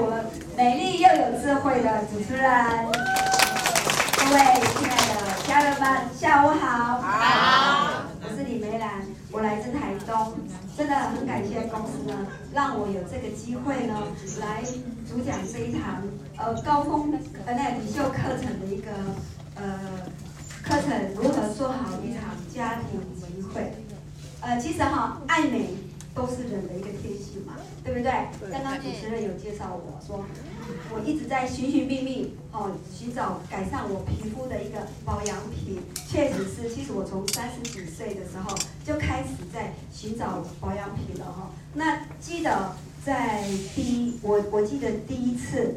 [0.00, 0.24] 我们
[0.56, 2.46] 美丽又有智慧的主持人，
[4.14, 4.38] 各位
[4.78, 7.02] 亲爱的家人们，下午好。
[7.02, 8.04] 好。
[8.22, 10.34] 我是李梅兰，我来自台东，
[10.76, 12.14] 真的很感谢公司呢，
[12.54, 13.94] 让我有这个机会呢，
[14.40, 14.62] 来
[15.08, 16.00] 主讲这一堂
[16.36, 17.12] 呃高峰
[17.44, 18.92] 呃那领袖课程的一个
[19.56, 19.80] 呃
[20.62, 22.22] 课程，如何做好一场
[22.54, 23.74] 家庭集会。
[24.42, 25.70] 呃，其实哈，爱美。
[26.18, 27.54] 都是人的一个天性嘛，
[27.84, 28.10] 对不对？
[28.50, 30.24] 刚刚主持人有介绍我说，
[30.92, 35.78] 我一直在寻寻觅觅，哦，寻找改善我皮肤的一个保养品。
[36.08, 38.52] 确实是，其实我从三十几岁的时候
[38.84, 41.52] 就开始在寻找保养品了哈。
[41.74, 42.74] 那记得
[43.04, 43.44] 在
[43.76, 45.76] 第一，我我记得第一次，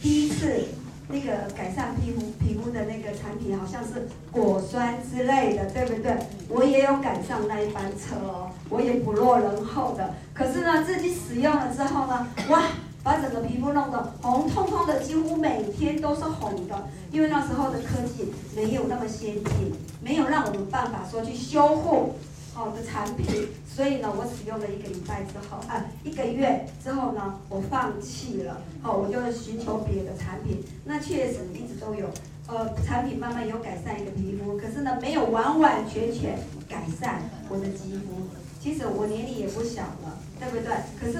[0.00, 0.68] 第一次。
[1.12, 6.16] 那个改善皮肤皮肤的那个产品好像是果酸之类的，对不对？
[6.48, 10.14] 我也有赶上那一班车哦，我也不落人后的。
[10.32, 12.62] 可是呢，自己使用了之后呢，哇，
[13.02, 16.88] 把整个皮肤弄得红彤彤的，几乎每天都是红的。
[17.10, 22.14] 因为那时候的科技没有那么先进，没有让我们办法说去修护。
[22.54, 30.62] 好的产品，所以呢，我使用了一个礼拜之后，啊，一个月之后呢，我放弃了，好，我就寻求别的产品。
[30.84, 32.10] 那确实一直都有，
[32.46, 38.28] 呃，产品慢慢有改善一个皮肤，可是呢，没有完完全全改善我的肌肤。
[38.60, 40.72] 其实我年龄也不小了，对不对？
[41.00, 41.18] 可是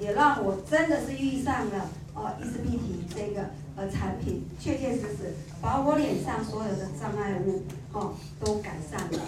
[0.00, 3.42] 也让我真的是遇上了，呃，伊丝碧媞这个
[3.76, 9.24] 呃产品，确确实实把我脸上所有的障碍物，哦，都改善了。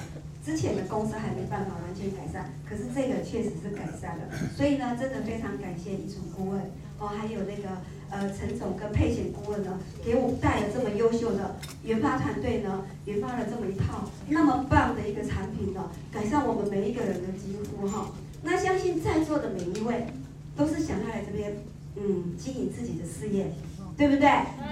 [0.47, 4.23] 之前的公司还没办法完全改善，可是这个确实是改善了，
[4.57, 6.61] 所以呢，真的非常感谢遗传顾问
[7.01, 18.13] 哦，还有那个呃陈总跟佩贤顾问呢，给我带了这么优秀的研发团队呢，研发了这么一套那么棒的一个产品呢，改善我们每一个人的肌肤哈。
[18.45, 20.07] 那相信在座的每一位
[20.57, 21.57] 都是想要来这边
[21.97, 23.51] 嗯经营自己的事业，
[23.97, 24.29] 对不对？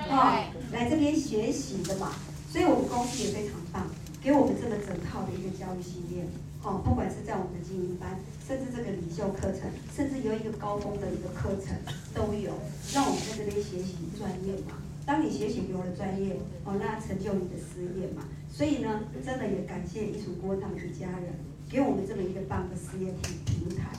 [0.08, 2.12] 哦，来这边学习的嘛，
[2.48, 3.90] 所以我们公司也非常棒。
[4.24, 6.24] 给我们这个整套的一个教育系列，
[6.62, 8.18] 哦，不管是在我们的精英班，
[8.48, 11.76] 甚至这个领袖课程，甚至有一个高峰的一个课程
[12.14, 12.54] 都有，
[12.94, 14.80] 让我们在这边学习专业嘛。
[15.04, 18.24] 当你学习有了专业，哦，那成就你的事业嘛。
[18.50, 21.34] 所以呢，真的也感谢一传顾问他们一家人，
[21.68, 23.92] 给我们这么一个棒的事业平平台。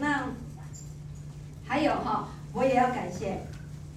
[0.00, 0.32] 那
[1.66, 3.42] 还有哈，我也要感谢，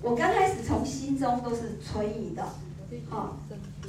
[0.01, 2.45] 我刚开始从心中都是存疑的，
[3.09, 3.38] 好。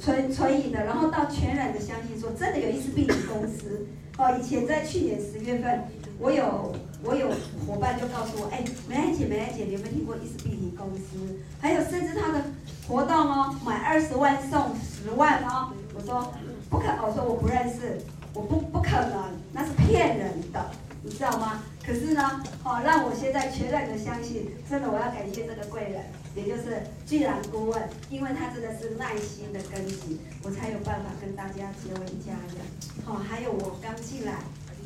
[0.01, 3.85] 存存疑的，然后到全然的相信说，真的有伊丝碧媞公司。
[4.17, 5.83] 哦，以前在去年十月份，
[6.19, 6.73] 我有
[7.03, 7.29] 我有
[7.65, 11.39] 伙伴就告诉我，哎，梅兰姐，梅兰姐，你有没有听过伊丝碧媞公司？
[11.59, 12.43] 还有甚至他的
[12.87, 15.71] 活动哦，买二十万送十万哦。
[15.93, 16.33] 我说
[16.69, 18.01] 不可，我说我不认识，
[18.33, 20.65] 我不不可能，那是骗人的，
[21.03, 21.63] 你知道吗？
[21.85, 26.03] 可是呢，哦，让我现在全然的相信，真的我要感谢这个贵人。
[26.33, 32.63] 也就是巨然顾问，因为他真的是耐心的跟进，我才有办法跟大家结为一家人。
[33.03, 34.35] 好，还有我刚进来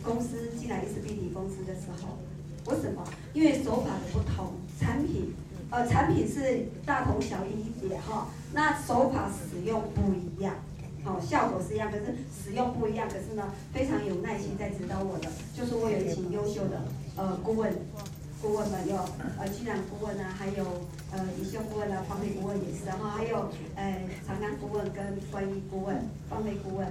[0.02, 2.18] 公司进来伊丝碧媞公司的时候，
[2.66, 3.04] 为什么？
[3.34, 5.36] 因为手法的不同，产品
[5.70, 10.56] 呃产品是大同小异一点哈，那手法使用不一样，
[11.06, 13.08] 好，效果是一样，可是使用不一样。
[13.08, 16.82] 可是呢，非常有耐心在指导我的，就是我有一群优秀的
[17.16, 17.72] 呃顾问。
[18.42, 18.96] 顾问们有
[19.40, 20.64] 呃，居然顾问啊，还有
[21.12, 25.96] 呃，领袖顾问啊，防美顾问也是，然后还有呃，长安顾问跟关于顾问、
[26.30, 26.86] 防美顾问，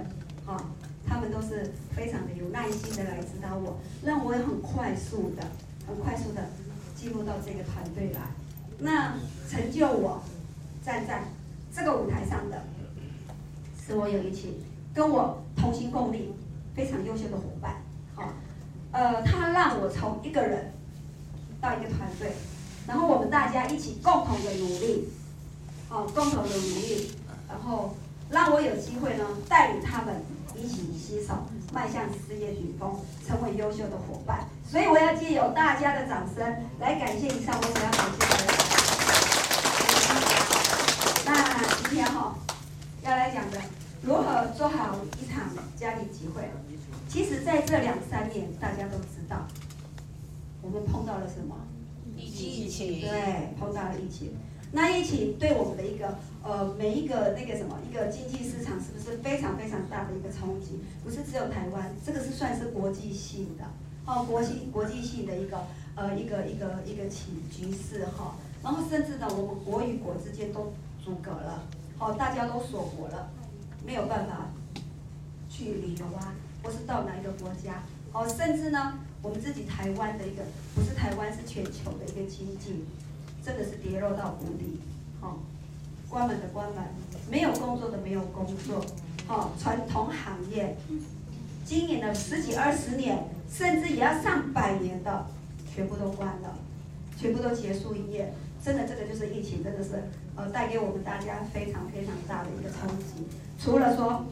[0.45, 0.59] 哈、
[1.07, 5.43] 他们都是非常的有耐心的来指导我，让我也很快速的、
[5.87, 6.49] 很快速的
[6.93, 8.21] 进入到这个团队来。
[8.79, 9.15] 那
[9.49, 10.21] 成就我
[10.83, 11.23] 站在
[11.73, 12.63] 这个舞台上的，
[13.85, 14.53] 是我有一群
[14.93, 16.33] 跟我同心共力、
[16.73, 17.75] 非常优秀的伙伴，
[18.15, 18.27] 好、哦，
[18.91, 20.71] 呃，他让我从一个人。
[21.61, 22.31] 到一个团队，
[22.85, 25.09] 然后我们大家一起共同的努力，
[25.89, 27.11] 哦，共同的努力，
[27.49, 27.95] 然后
[28.29, 30.21] 让我有机会呢带领他们
[30.55, 31.33] 一起携手
[31.73, 32.93] 迈向事业顶峰，
[33.25, 34.45] 成为优秀的伙伴。
[34.69, 36.45] 所以我要借由大家的掌声
[36.79, 38.53] 来感谢以上我所要感谢的人。
[41.25, 41.33] 那
[41.81, 42.35] 今天哈、哦、
[43.01, 43.57] 要来讲的
[44.05, 46.43] 如何做好一场家庭集会，
[47.09, 49.47] 其实在这两三年大家都知道。
[50.61, 51.55] 我们碰到了什么？
[52.15, 53.01] 疫情。
[53.01, 54.35] 对，碰到了疫情。
[54.71, 60.81] 那疫情对我们的一个呃每一个那个什么一个经济市场是不是非常非常大的一个冲击？
[61.03, 63.63] 不是只有台湾，这个是算是国际性的
[64.05, 65.57] 哦，国际国际性的一个
[65.95, 68.35] 呃一个一个一个情局势哈。
[68.61, 70.73] 然后甚至呢，我们国与国之间都
[71.03, 71.63] 阻隔了，
[71.97, 73.29] 好，大家都锁国了，
[73.85, 74.49] 没有办法
[75.49, 76.33] 去旅游啊，
[76.63, 77.83] 或是到哪一个国家。
[78.11, 80.43] 哦，甚至呢，我们自己台湾的一个
[80.73, 82.85] 不是台湾，是全球的一个经济，
[83.43, 84.79] 真的是跌落到谷底，
[85.21, 85.39] 哦，
[86.09, 86.83] 关门的关门，
[87.29, 88.85] 没有工作的没有工作，
[89.27, 90.77] 哦，传统行业
[91.65, 95.25] 经营了十几二十年，甚至也要上百年的，
[95.73, 96.57] 全部都关了，
[97.17, 98.33] 全部都结束营业。
[98.63, 99.91] 真的，这个就是疫情，真的是
[100.35, 103.27] 呃带给我们大家非常非常大的一个冲击。
[103.59, 104.25] 除了说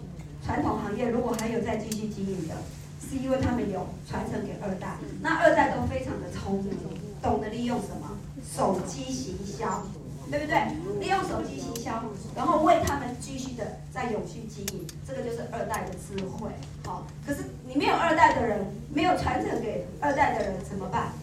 [0.45, 2.55] 传统行业如果还有再继续经营的，
[2.99, 6.77] 是因为他们有传承给二代，那二代都非常的聪明，
[7.21, 9.83] 懂得利用什么手机行销，
[10.29, 10.55] 对不对？
[10.99, 12.03] 利用手机行销，
[12.35, 16.49] 然后为他们继续的在永续经营，这个就是二代的智慧。
[16.85, 21.13] 好，可是你没有二代的人，没有传承给二代的人怎么办？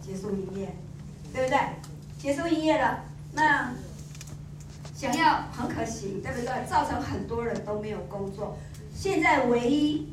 [0.00, 0.68] 结束营业，
[1.34, 1.58] 对不对？
[2.18, 3.72] 结束营业了，那
[4.98, 6.66] 想要很可惜，对不对？
[6.68, 8.58] 造成很多人都没有工作。
[8.92, 10.08] 现在唯一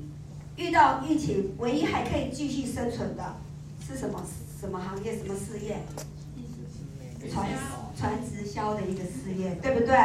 [0.57, 3.35] 遇到疫情，唯一还可以继续生存的
[3.83, 4.21] 是什么？
[4.61, 5.17] 什么行业？
[5.17, 5.77] 什么事业？
[7.33, 7.49] 传
[7.97, 9.97] 传直销的一个事业，对不对？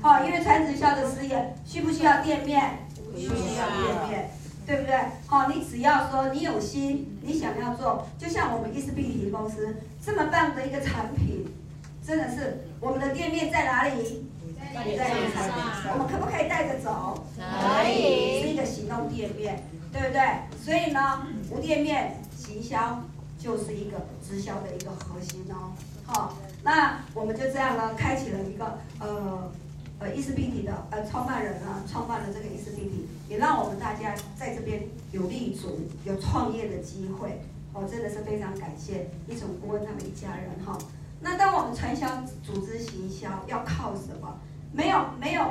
[0.00, 2.86] 好，因为传直销的事业需不需要店面？
[3.16, 4.30] 需要店面，
[4.64, 4.96] 对不对？
[5.26, 11.44] 好，你只要说你有心，你想要做，就像我们伊丝碧媞公司这么棒的一个产品。
[12.06, 14.26] 真的是，我们的店面在哪里？
[14.74, 14.98] 在脸
[15.32, 15.48] 上。
[15.92, 17.24] 我们可不可以带着走？
[17.36, 18.42] 可以。
[18.42, 20.20] 是一个行动店面，对不对？
[20.62, 23.02] 所以呢，无店面行销
[23.38, 25.72] 就是一个直销的一个核心哦。
[26.04, 29.50] 好，那我们就这样呢，开启了一个呃
[29.98, 37.42] 呃伊丝碧媞的呃创办人呢，创办了这个伊思必体，也让我们大家在这边有立足、有创业的机会。
[37.72, 40.78] 哦，真的是非常感谢一种顾问他们一家人哈。
[41.20, 44.38] 那当我们传销组织行销要靠什么？
[44.72, 45.42] 没有没有，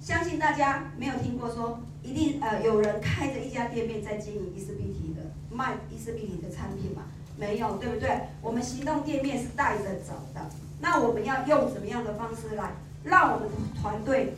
[0.00, 7.02] 相信大家没有听过说一定呃有人开着一家店面在经营伊丝碧媞的卖伊丝碧媞的产品嘛？
[7.36, 8.28] 没有，对不对？
[8.40, 10.40] 我们行动店面是带着走的。
[10.80, 12.72] 那我们要用什么样的方式来
[13.02, 14.34] 让我们的团队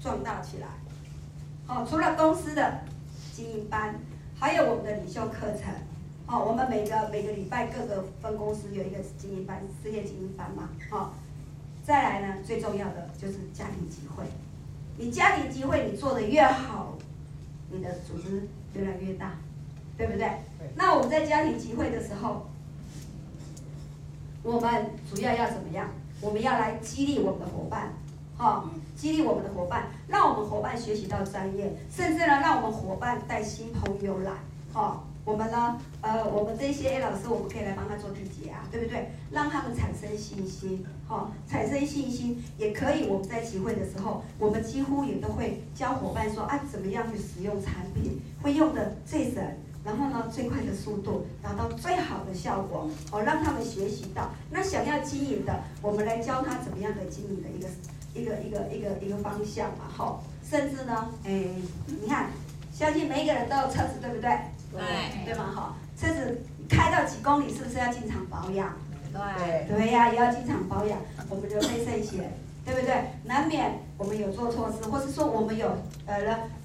[0.00, 0.68] 壮大起来？
[1.66, 2.80] 好，除了公司的
[3.34, 3.94] 经营班，
[4.38, 5.72] 还有我们的领袖课程。
[6.32, 10.70] 好，我们每个每个礼拜各个分公司有一个经营班，事业经营班嘛。
[10.88, 11.12] 好，
[11.84, 14.24] 再来呢，最重要的就是家庭集会。
[14.96, 16.96] 你家庭集会你做的越好，
[17.70, 19.32] 你的组织越来越大，
[19.98, 20.38] 对不对？
[20.74, 22.46] 那我们在家庭集会的时候，
[24.42, 25.90] 我们主要要怎么样？
[26.22, 27.92] 我们要来激励我们的伙伴，
[28.38, 34.32] 好，激励我们的伙伴，让我们伙伴学习到专业，甚至呢，让我们伙伴带新朋友来，
[34.72, 35.06] 好。
[35.24, 39.12] 我们呢，呃，我们这些 A 老师，我们可以来帮他做缔结啊，对不对？
[39.30, 43.06] 让他们产生信心，哈、哦，产生信心也可以。
[43.06, 49.40] 我们在集会的时候，我们几乎也都会教伙伴说啊，怎么样去使用产品，会用的最省，
[49.84, 54.28] 然后呢，最快的速度，达到最好的效果，哦，让他们学习到。
[54.50, 57.68] 那想要经营的，我们来教他怎么样的经营的一个
[58.12, 61.44] 一个一个一个一个，方向嘛，哈、哦，甚至呢，哎，
[61.86, 62.30] 你看，
[62.72, 64.36] 相信每一个人都有车子，对不对？
[64.72, 65.52] 对，对吗？
[65.54, 68.74] 哈，车子开到几公里，是不是要经常保养？
[69.12, 70.98] 对，对呀，也要经常保养。
[71.28, 72.32] 我们的配肾险，
[72.64, 73.04] 对不对？
[73.24, 75.68] 难免我们有做错事，或是说我们有
[76.06, 76.18] 呃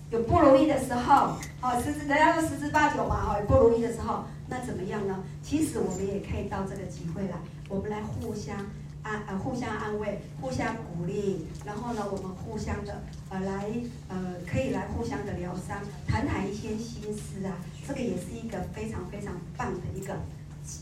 [0.10, 5.20] 有不如意的时候，哦，十之人家说十之八九嘛，哦，有不如意的时候，那怎么样呢？
[5.44, 7.36] 其实我们也可以到这个机会来，
[7.68, 8.56] 我们来互相。
[9.04, 13.72] 安呃互相安慰，互相鼓励，然后呢，我们互相的呃来
[14.08, 15.78] 呃可以来互相的疗伤，
[16.08, 20.16] 谈谈一些心事啊，这个也是一个非常非常棒的一个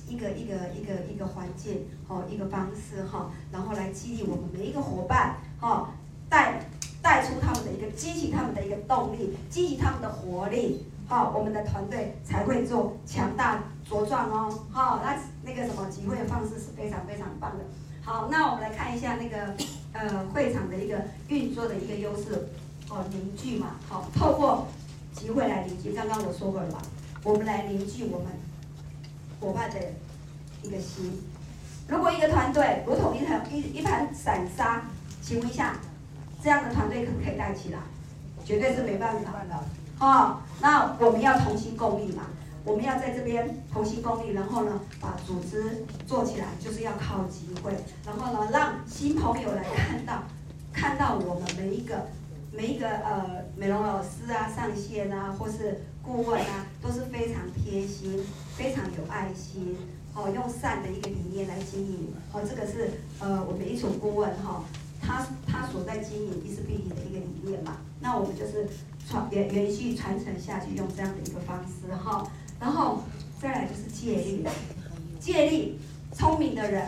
[0.07, 5.91] 一个一个一个一个环境哦，一个方式哈，然后来激励我们每一个伙伴哈，
[6.27, 6.67] 带
[7.01, 17.63] 带出他们的一个激起他们的一个动力，激起他们的活力，好，我们的团队才会做强大茁壮哦，好，那那个什么集会的方式是非常非常棒的。
[18.05, 19.55] 好，那我们来看一下那个
[19.93, 20.95] 呃会场的一个
[21.27, 22.49] 运作的一个优势
[22.87, 24.67] 哦，凝聚嘛，好，透过
[25.11, 25.91] 集会来凝聚。
[25.91, 26.79] 刚刚我说过了嘛，
[27.23, 28.27] 我们来凝聚我们
[29.39, 29.77] 伙伴的
[30.61, 31.19] 一个心。
[31.87, 34.83] 如果一个团队如同一盘一一盘散沙，
[35.23, 35.79] 请问一下，
[36.43, 37.79] 这样的团队可不可以带起来？
[38.45, 39.63] 绝对是没办法的。
[39.99, 42.25] 哦，那我们要同心共力嘛。
[42.65, 47.71] 我们要在这边同心共力，然后呢，把组织做起来，就是要靠机会，
[48.03, 50.23] 然后呢，让新朋友来看到，
[50.73, 52.07] 看到我们每一个
[52.51, 58.19] 每一个呃美容老师啊、上线啊，或是顾问啊，都是非常贴心、
[58.57, 59.77] 非常有爱心，
[60.15, 64.63] 哦，用善的一个理念来经营，哦，这个是呃我们一组顾问哈，
[64.99, 68.67] 他他所在经营伊斯碧媞的一个理念嘛，那我们就是
[69.07, 72.25] 传延延续传承下去，用这样的一个方式哈。
[72.59, 73.03] 然后
[73.41, 74.45] 再来就是借力，
[75.19, 75.79] 借力，
[76.13, 76.87] 聪明的人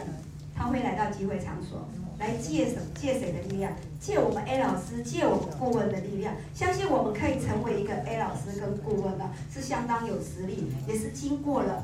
[0.55, 1.87] 他会来到集会场所，
[2.19, 3.71] 来借什借谁的力量？
[3.99, 6.33] 借我们 A 老师，借我们顾问的力量。
[6.53, 11.83] 相信我们可以成为一个 A 老师跟顾问的，是相当有实力，也是经过了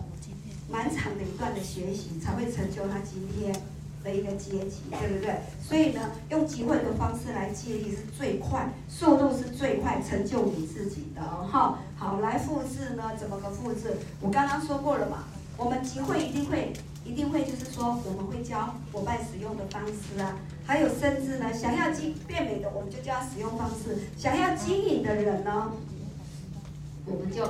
[0.71, 3.53] 蛮长的一段的学习，才会成就他今天
[4.03, 5.35] 的一个阶级，对不对？
[5.61, 11.79] 所以呢，用集会的方式来借力是最快，速度是最快，成就你自己的哈。
[12.03, 13.15] 好，来复制呢？
[13.17, 13.95] 怎么个复制？
[14.19, 15.23] 我刚刚说过了嘛，
[15.55, 16.73] 我们集会一定会。
[17.05, 25.71] 一定会，就是说我们会教伙伴使用的方式啊，还有甚至呢，想要经变美的，我们就教使用方式；想要经营的人呢，
[27.05, 27.43] 我们就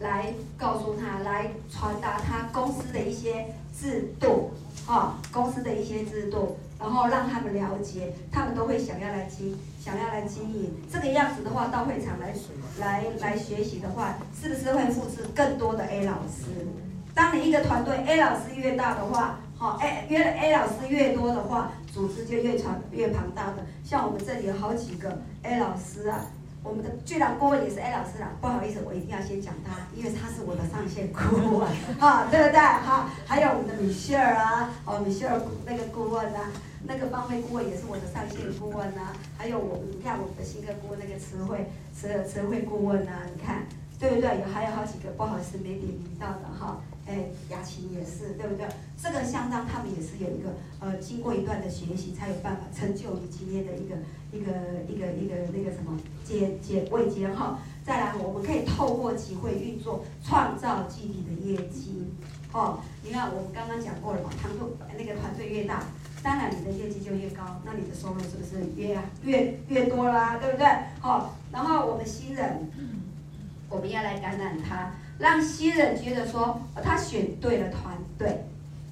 [0.00, 4.52] 来告诉他，来传达他公司的一些制度，
[4.86, 10.72] 啊，公司的一些制度，然后让他们了解，他们都会想要来经，想要来经营。
[10.92, 12.32] 这个样子的话，到会场来
[12.78, 16.66] 来来学习的话，是不是会复制更多的 A 老师？
[17.14, 23.66] 当你一个团队 A 老师越大的话，好 A 约 A 老师越多的话，组织就越传越庞大的。
[23.84, 26.26] 像我们这里有好几个 A 老师啊，
[26.62, 28.28] 我们的巨浪顾问也是 A 老师啦。
[28.40, 32.58] 不好意思，我一定要先讲他，因为他是我的上线顾问， 哈，对不对？
[32.58, 36.50] 哈，还有我们的米歇尔啊，哦，米歇尔那个顾问啊，
[36.84, 39.12] 那个方菲顾问也是我的上线顾问啊。
[39.36, 43.62] 还有我们，你看我们的新客顾问那个词汇词词汇顾问啊，你看
[43.98, 44.40] 对不对？
[44.40, 46.80] 有还有好几个，不好意思没点名到的哈。
[47.06, 48.66] 哎，雅琴也是，对不对？
[49.02, 53.96] 这个相当，他们也是有一个呃，经过一段的学习，才有办法成就你今天的一个
[54.30, 54.52] 一个
[54.86, 57.58] 一个一个那个什么阶阶位阶哈。
[57.82, 62.12] 再来，我们可以透过集会运作，创造具体的业绩。
[62.52, 65.84] 哦，你看我们刚刚讲过了嘛，团队那个团队越大，
[66.22, 70.36] 当然你的业绩就越高，那你的收入是不是越越越多啦？
[70.38, 70.66] 对不对？
[71.00, 72.70] 好，然后我们新人，
[73.68, 74.92] 我们要来感染他。
[75.18, 78.44] 让新人觉得说，他选对了团队，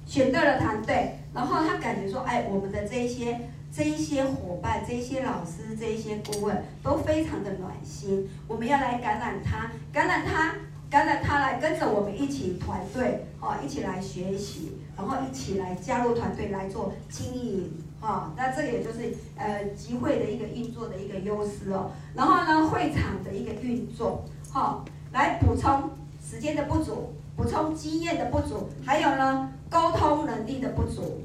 [0.05, 3.39] 选对了团队，然后他感觉说，哎，我们的这一些、
[3.73, 8.29] 这一些伙伴、这一些老师、这一些顾问都非常的暖心。
[8.45, 10.55] 我们要来感染他，感染他，
[10.89, 21.91] 感染他来跟着我们一起团队，哦，一起来学习，然后一起来加入团队来做经营，哦，那这也就是呃集会的一个运作的一个优势哦。
[22.13, 25.89] 然后呢，会场的一个运作，好，来补充。
[26.29, 31.21] 时间的不足，补充经验的不足，还有呢，沟通能力的不足。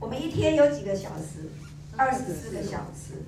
[0.00, 1.50] 我们一天有几个小时？
[1.94, 3.22] 二十四个小时。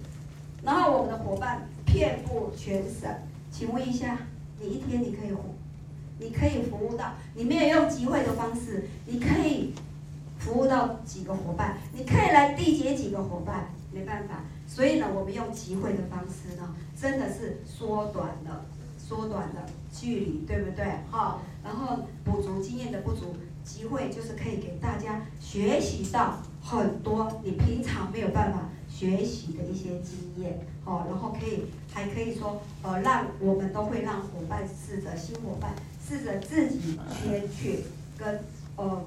[0.62, 3.10] 然后我们的伙伴遍布全省，
[3.52, 4.16] 请问一下，
[4.58, 5.54] 你一天你可以服，
[6.18, 7.12] 你可以服务到？
[7.34, 9.74] 你没有用集会的方式，你可以
[10.38, 11.76] 服务到几个伙伴？
[11.92, 13.66] 你可以来缔结几个伙伴？
[13.92, 14.44] 没办法。
[14.66, 18.64] 所以呢，我们用集会的方式呢，真的是缩短了。
[19.06, 20.84] 缩短了距离，对不对？
[21.10, 35.72] 哈，然后补足经验的不足，机会就是可以给大家学习到很多你平常没有办法学习的一些经验，哦，然后可以还可以说，呃，让我们都会让伙伴试着新伙伴
[36.04, 37.84] 试着自己先去
[38.18, 38.40] 跟
[38.74, 39.04] 呃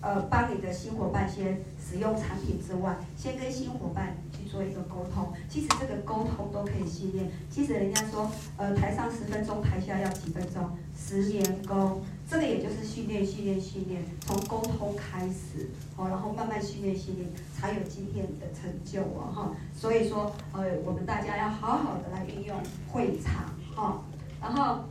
[0.00, 4.46] 呃帮你的新伙伴先使用产品之外，先跟新伙伴去。
[4.46, 7.28] 做一个沟通，其实这个沟通都可以训练。
[7.50, 10.70] 其实人家说，呃，台上十分钟，台下要几分钟？
[10.96, 12.00] 十年功，
[12.30, 19.50] 这个也就是训练、训练、训练，从沟通开始，哦，然后慢慢训练、训练，才有今天的成就哦，哈。
[19.74, 22.56] 所以说，呃，我们大家要好好的来运用
[22.88, 24.00] 会场，哈。
[24.40, 24.84] 然后，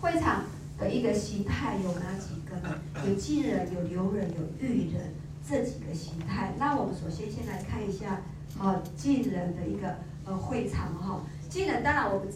[0.00, 0.44] 会场
[0.78, 2.76] 的一个形态有哪几个呢？
[3.06, 5.14] 有进人，有留人，有育人。
[5.46, 8.22] 这几个形态，那我们首先先来看一下，
[8.58, 12.28] 哦，进人的一个呃会场哈，进人当然我们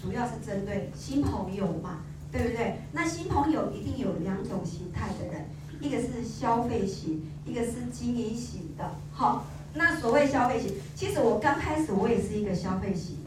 [0.00, 1.98] 主要是针对新朋友嘛，
[2.32, 2.78] 对不对？
[2.92, 5.44] 那新朋友一定有两种形态的人，
[5.82, 13.18] 一个是消费型，一个是经营型的，好，那所谓消费型，其实我刚开始我也是一个消费型，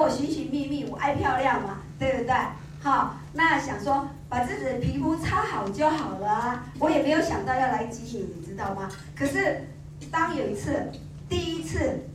[0.00, 2.34] 我寻寻觅觅，我爱漂亮嘛，对不对？
[2.82, 4.08] 好，那想说。
[4.30, 8.86] 把自己的皮肤擦好就好了啊，我也没有想到要来经营，你知道吗？
[9.16, 9.66] 可是
[10.10, 10.92] 当有一次，
[11.30, 12.06] 第一次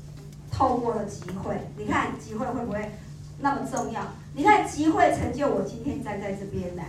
[0.52, 2.92] 透过了集会，你看集会会不会
[3.40, 4.00] 那么重要？
[4.36, 6.86] 你看集会成就我今天站在这边来。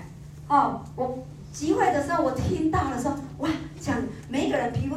[0.49, 1.25] 哦，我
[1.55, 3.49] 集会的时候我听到了说，哇，
[3.81, 3.97] 讲
[4.29, 4.97] 每一个人皮肤，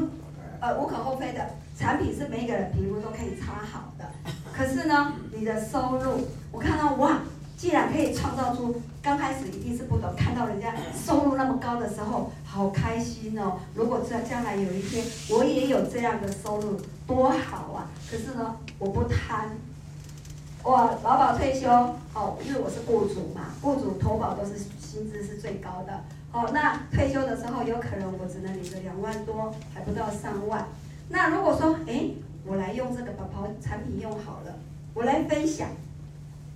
[0.60, 4.06] 呃，无可厚非的产品是每一个人皮肤都可以擦好的。
[4.52, 7.20] 可是呢，你的收入，我看到哇。
[7.58, 13.58] 既然可以创造出，刚开始一定是不懂，看到人家收入那么高的时候，好开心哦！
[13.74, 17.90] 如果在将来有一天我也有这样的收入，多好啊！
[18.12, 19.58] 可是呢，我不贪，
[20.62, 21.68] 我劳保退休
[22.14, 30.64] 哦，因为我是雇主嘛，雇主投保都是薪资是最高的好，那退休的时候有可能我只能领个两万多，还不到三万。
[31.10, 32.10] 那如果说，哎，
[32.46, 34.54] 我来用这个宝宝产品用好了，
[34.94, 35.70] 我来分享，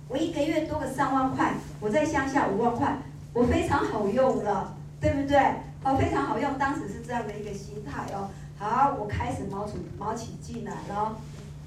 [0.08, 2.98] 我一个月多个三万块，我在乡下五万块，
[3.32, 5.38] 我非常好用了，对不对？
[5.84, 8.28] 哦，非常好用，当时是这样的一个心态哦。
[8.58, 11.16] 好，我开始毛起毛起劲来了，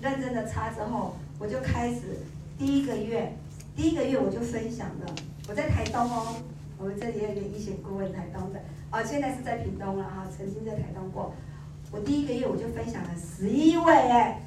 [0.02, 2.02] 认真的擦之后，我就开始
[2.58, 3.36] 第一个月，
[3.76, 5.16] 第一个月我就分享了。
[5.50, 6.36] 我在台东哦，
[6.78, 11.34] 我们这里有一个医学顾问，台东的，啊，现在是在屏东了哈，曾经在台东过。
[11.92, 14.42] 我第一个月我就分享了十一位哎，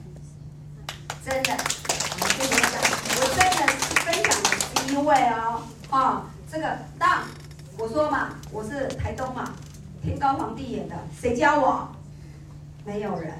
[1.24, 2.70] 真的，我跟你讲，
[3.16, 7.22] 我真的是分享了十一位哦，啊，这个当
[7.78, 9.54] 我说嘛，我是台东嘛，
[10.02, 11.88] 天高皇帝远的，谁教我？
[12.84, 13.32] 没有人，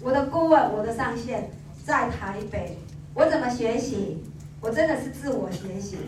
[0.00, 1.50] 我的顾问，我的上线
[1.84, 2.78] 在台北，
[3.14, 4.24] 我怎么学习？
[4.60, 5.98] 我真的是自我学习，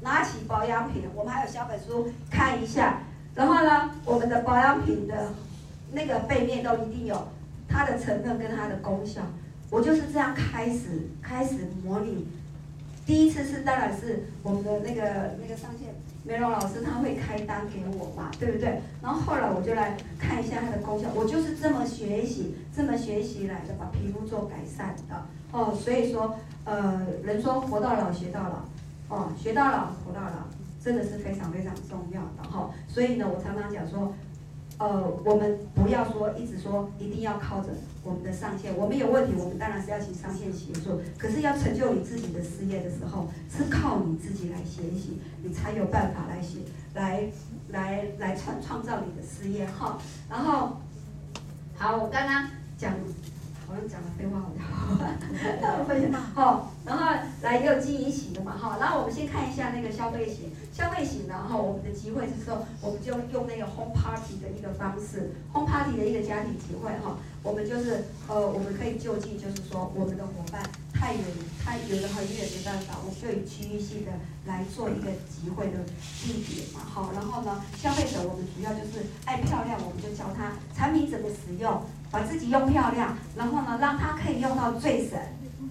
[0.00, 3.00] 拿起保养品，我们还有小本书看一下，
[3.34, 5.32] 然后呢，我们的保养品的
[5.92, 7.28] 那个背面都一定有
[7.68, 9.22] 它的成分跟它的功效，
[9.70, 12.28] 我就是这样开始开始模拟。
[13.06, 15.94] 第一次是当然是我们的那个那个上线。
[16.24, 18.82] 美容老师他会开单给我嘛，对不对？
[19.00, 25.72] 然后后来我就来看一下它的功效，我就是这么学习，这么学习来的，把皮肤做改善的哦。
[25.74, 30.46] 所以说，呃，人说活到老学到老，哦，学到老活到老，
[30.84, 32.70] 真的是非常非常重要的哈、哦。
[32.88, 34.12] 所以呢，我常常讲说。
[34.78, 37.68] 呃，我们不要说一直说一定要靠着
[38.04, 41.00] 我们的上线，我们有问题，我们当然是要请上线协助。
[41.18, 46.60] 可是要成就你自己的事业的时候，是靠你自己来学习，你才有办法来学，
[46.94, 47.24] 来
[47.70, 49.98] 来来创创造你的事业哈。
[50.30, 50.76] 然后，
[51.76, 52.94] 好，我刚刚讲。
[53.68, 54.48] 好像讲了废话，好
[55.94, 57.04] 像，好，然后
[57.42, 70.62] 来又经营型的嘛，哈，然后我们先看一下那个消费型，消费型的哈，我们的集会是说，我们就用那个 home party 的一个方式，home party 的一个家庭集会哈，我们就是呃，我们可以就近，就是说我们的伙伴
[70.94, 71.22] 太远，
[71.62, 74.12] 太远的很远没办法，我们就以区域性的
[74.46, 75.84] 来做一个集会的
[76.24, 81.82] 地点嘛，好，然后呢，消费者我们主要就是爱漂亮，我们就教他产品怎么使用。
[82.10, 85.18] 把自己用漂亮，然后呢，让他可以用到最省，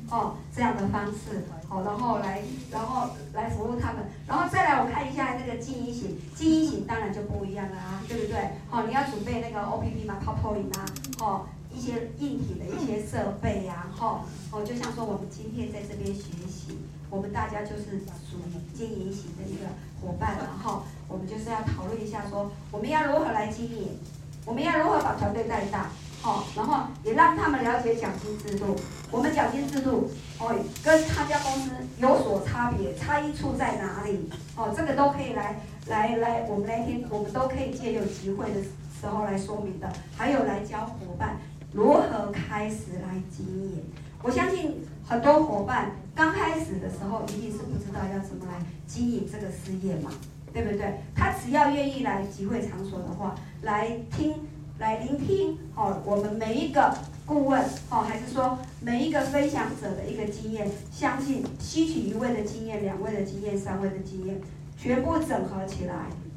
[0.09, 8.51] 哦，这样的方式，好，然后来，然后来服务他们，然后再来我看一下那个经营型，经营型当然就不一样了啊，对不对？
[8.69, 10.85] 好，你要准备那个 OPP 嘛，PowerPoint 啊，
[11.19, 14.21] 哦，一些硬体的一些设备呀，哈，
[14.51, 16.77] 哦，就像说我们今天在这边学习，
[17.09, 19.65] 我们大家就是属于经营型的一个
[20.01, 23.97] 伙伴，然后我们就是要讨论一下说，我们要如何来经营，
[24.45, 25.87] 我们要如何把团队带大。
[26.23, 28.75] 哦，然后也让他们了解奖金制度。
[29.09, 30.53] 我们奖金制度哦，
[30.83, 34.29] 跟他家公司有所差别，差异处在哪里？
[34.57, 39.89] 哦，这个都可以来来来，我们来听我们都可以借由集会的时候来说明的。
[40.17, 41.37] 还有来教伙伴
[41.71, 43.83] 如何开始来经营。
[44.21, 50.11] 我相信很多伙伴刚开始的时候一定是不知道要怎么来经营这个事业嘛，
[50.51, 50.99] 对不对？
[51.15, 54.35] 他只要愿意来集会场所的话，来听。
[54.79, 57.59] 来聆听哦，我们每一个顾问
[57.89, 64.39] 哦，还是说每一个分享者的一个经验，相信吸取一位的经验、两位的经验、三位的经验，
[64.77, 65.95] 全部整合起来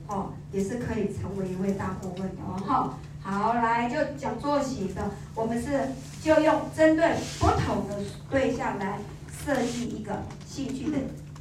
[0.09, 2.94] 哦，也是可以成为一位大顾问的哦。
[3.20, 5.68] 好，来就讲座型的，我们是
[6.22, 7.98] 就用针对不同的
[8.31, 8.98] 对象来
[9.44, 10.96] 设计一个兴趣的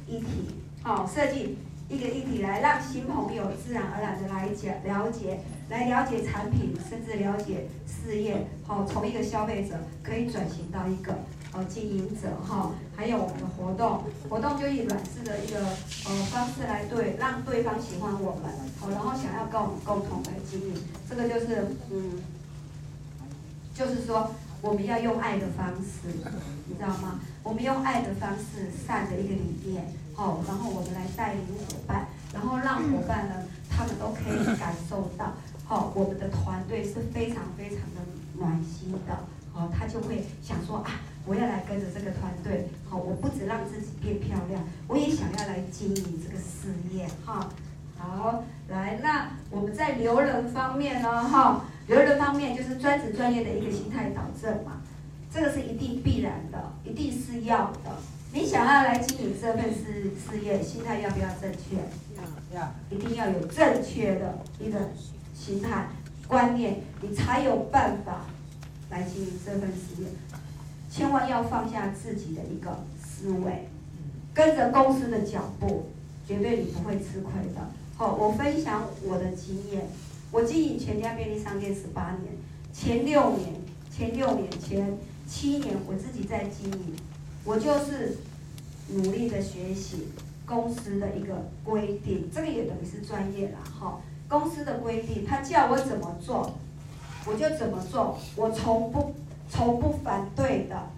[0.06, 1.56] 议题，好，设计
[1.88, 5.40] 一个议题来让新朋友自然而然的来讲了解。
[5.70, 11.14] 来了解产品，甚至了解事业，好，从一个消费者可以转型到一个
[11.52, 20.74] 呃经营者，哈，还有我们的活动，活动就以软式的一个呃方式来对让对方喜欢我们，好，然后想要跟我们共同来经营，
[21.08, 22.18] 这个就是嗯，
[23.72, 26.08] 就是说我们要用爱的方式，
[26.66, 27.20] 你知道吗？
[27.44, 33.34] 我们用爱的方式，善的一个理念，好，然后我们来带领伙伴，然后让伙伴呢，
[33.68, 35.32] 他们都可以感受到。
[35.68, 38.00] 哦，我们的团队是非常非常的
[38.36, 39.14] 暖心的，
[39.54, 40.90] 哦，他就会想说啊，
[41.24, 47.48] 我要来跟着这个团队，好，我不止让自己变漂亮，我也想要来经营这个事业，哈，
[47.96, 54.82] 好，来，那我们在留人方面呢，哈，留人方面就是专职专业的一个心态导正嘛，
[55.32, 57.96] 这个是一定必然的，一定是要的。
[58.32, 61.76] 你想要来经营这份事事业，心态要不要正确？
[62.16, 64.78] 要，要，一定要有正确的一个。
[65.32, 65.88] 心态、
[66.28, 68.26] 观念，你才有办法
[68.90, 70.08] 来经营这份事业。
[70.90, 73.70] 千万要放下自己的一个思维，
[74.34, 75.88] 跟着公司的脚步，
[76.28, 77.70] 绝对你不会吃亏的。
[77.96, 79.88] 好，我分享我的经验。
[80.30, 82.34] 我经营全家便利商店十八年，
[82.70, 83.54] 前六年、
[83.90, 86.94] 前六年、前七年，我自己在经营，
[87.44, 88.16] 我就是
[88.88, 90.08] 努力的学习
[90.44, 94.00] 公司的一个规定，这个也等于是专业啦，哈。
[94.28, 96.52] 公司的规定，他叫我怎么做，
[97.26, 99.14] 我就怎么做，我从不
[99.50, 100.88] 从不反对的，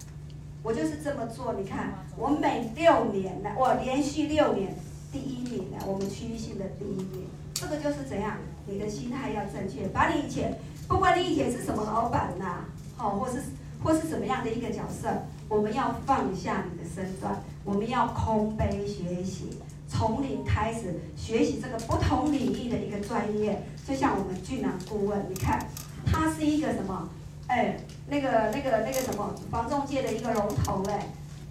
[0.62, 1.54] 我就是这么做。
[1.54, 4.74] 你看，我每六年呢，我连续六年
[5.10, 12.64] 第一名呢，我们区域性的第一名，这个就是怎样，你的心态要正确，把你以前，不管你以前是什么老板呐，
[12.98, 13.42] 好，或是
[13.82, 15.08] 或是什么样的一个角色，
[15.52, 19.50] 我们要放下你的身段，我们要空杯学习。
[19.86, 25.68] 从零开始学习这个不同领域的一个专业，就像我们俊朗顾问，你看，
[26.06, 27.06] 他是一个什么？
[27.48, 27.76] 哎，
[28.08, 31.06] 那个那个那个什么房仲界的一个龙头哎，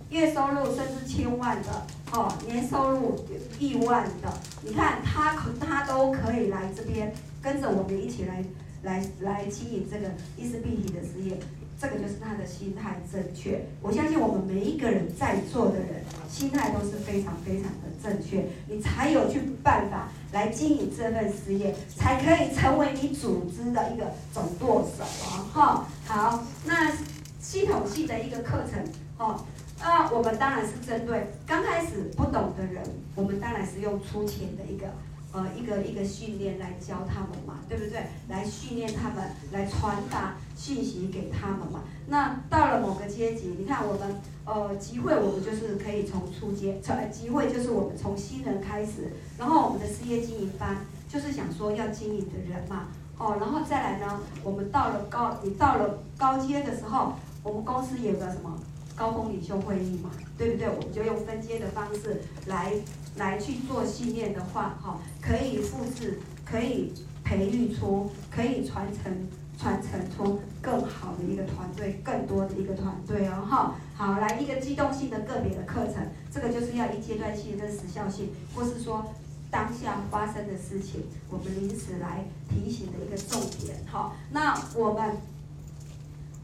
[0.10, 3.24] 月收入甚至千万的哦，年收入
[3.60, 4.34] 亿万的，
[4.64, 8.44] 你看他可他都可以来这边跟着我们一起来
[8.82, 11.38] 来来经营这个伊丝碧媞的事业。
[11.82, 25.42] 这个就是他的心态正确，我相信我们每一个人在座的人心态都是非常非常的正确，你才有去办法来经营这份事业，才可以成为你组织的一个总舵手啊！
[25.52, 26.92] 哈，好，那
[27.40, 28.86] 系统性的一个课程，
[29.18, 29.44] 哦，
[29.80, 32.84] 那我们当然是针对刚开始不懂的人，
[33.16, 34.86] 我们当然是用出钱的一个。
[35.34, 38.04] 呃，一个一个训练来教他们嘛，对不对？
[38.28, 41.84] 来训练他们，来传达信息给他们嘛。
[42.08, 50.76] 那到了某个阶级，你看我们呃集会，我们就是可以从初阶，从集会就是我们从新人开始，然后我们的事业经营班
[51.08, 58.60] 就是想说要经营的人嘛，哦，然后再来呢，我们到了高，你到了高阶的时候，我们公司有个什么
[58.98, 60.68] 高峰领袖会议嘛，对不对？
[60.68, 62.74] 我们就用分阶的方式来。
[63.18, 66.94] 来去做训练的话，哈，可以复制，可以
[67.24, 73.76] 培育出，可以传承传承出更好的一个团队，更多的一个团队哦，哈。
[73.96, 79.14] 好，来一个机动性的个别的课程，这个就是要一阶段性的时效性，或是说
[79.50, 84.16] 当下发生的事情，我们临时来提醒的一个重点，哈。
[84.32, 85.18] 那我们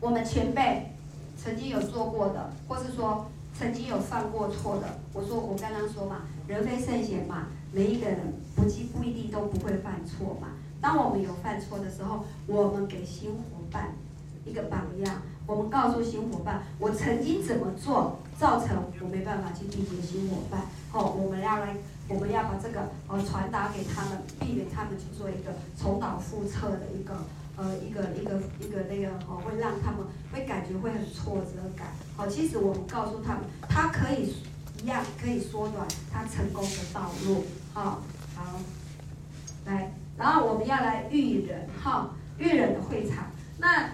[0.02, 0.92] 我们前辈
[1.42, 3.26] 曾经有做过的，或是说。
[3.60, 8.20] 曾经有犯过错的，我说我刚刚说嘛，人非圣贤嘛，每一个人
[8.56, 10.48] 不计不一定都不会犯错嘛。
[10.80, 13.90] 当我们有犯错的时候，我们给新伙伴
[14.46, 20.62] 一个榜样，我们告诉新伙伴，我曾经怎么做，造成我没办法去缔结新伙伴。
[20.94, 21.76] 哦，我们要来，
[22.08, 27.14] 我们要把这个呃传达给他们，避免他们去做一个重蹈覆辙的一个。
[27.60, 31.88] 呃，一个一个一个那个哦，会让他们会感觉会很挫折感。
[32.16, 34.36] 好，其实我们告诉他们，他可以
[34.84, 37.46] 一样可以缩短他成功的道路。
[37.74, 38.02] 好，
[38.36, 38.60] 好，
[39.66, 43.32] 来，然后我们要来育人哈，育人的会场。
[43.58, 43.90] 那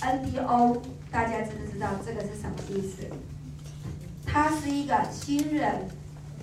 [0.00, 3.04] NDO 大家知不知道这个是什么意思？
[4.26, 5.88] 它是一个新人，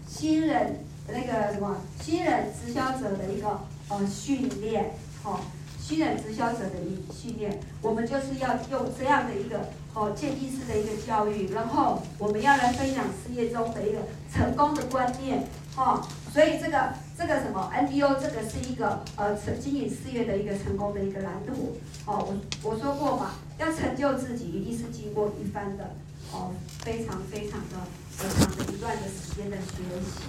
[0.07, 4.91] 新人那个什么新人直销者的一个呃训练，
[5.23, 5.39] 哦。
[5.77, 13.99] 新人直销者的一训练，我们就是要用这样的一个哦渐进式的一个教育，然后我们要来分享事业中的一个
[14.31, 16.05] 成功的观念哦。
[16.34, 22.27] 所以这个这个什么 NDO 这个是一个呃成经营事业的一个成功的一个蓝图哦。
[22.62, 25.95] 我我说过嘛，要成就自己，一定是经过一番的
[26.34, 27.77] 哦非常非常的
[28.19, 30.27] 呃长的一段的时间的学习，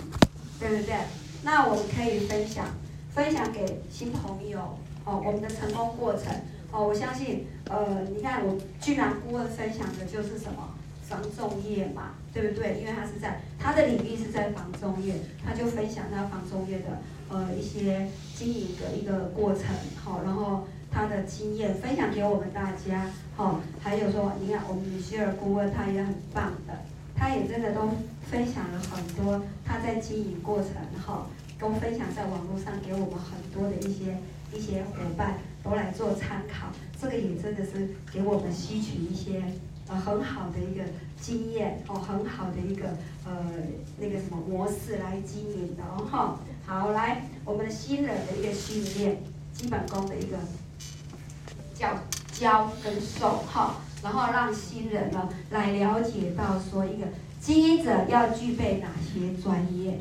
[0.61, 0.95] 对不对？
[1.43, 2.67] 那我们可以分享
[3.13, 4.79] 分享给新朋友。
[5.09, 6.35] 哦，我们的成功过程，
[6.73, 12.81] 哦，我相信，呃，你看我俊朗顾问分享的就是什么房仲业嘛，对不对？
[12.81, 16.99] 因为他是在他的领域是在房仲业，他就分享他房仲业的
[17.31, 19.65] 呃一些经营的一个过程，
[19.97, 26.75] 好，然后他的经验分享给我们大家，好，还有说，你看我们米歇尔顾问他也很棒的，
[27.15, 27.89] 他也真的都
[28.31, 30.73] 分享了很多他在经营过程，
[31.07, 31.27] 哈，
[31.59, 34.17] 都分享在网络上给我们很多的一些。
[34.55, 35.35] 一些伙伴
[35.69, 36.69] 都来做参考，
[37.01, 39.43] 这个也真的是给我们吸取一些
[39.89, 40.85] 呃很好的一个
[41.21, 42.91] 经验哦，很好的一个
[43.25, 43.53] 呃
[43.99, 46.39] 那个什么模式来经营的哦哈。
[46.65, 49.21] 好，来我们的新人的一个训练，
[49.53, 50.37] 基本功的一个
[51.75, 51.99] 教
[52.33, 53.75] 教跟授哈，
[54.05, 57.09] 然后让新人呢来了解到说一个
[57.41, 59.99] 经营者要具备哪些专业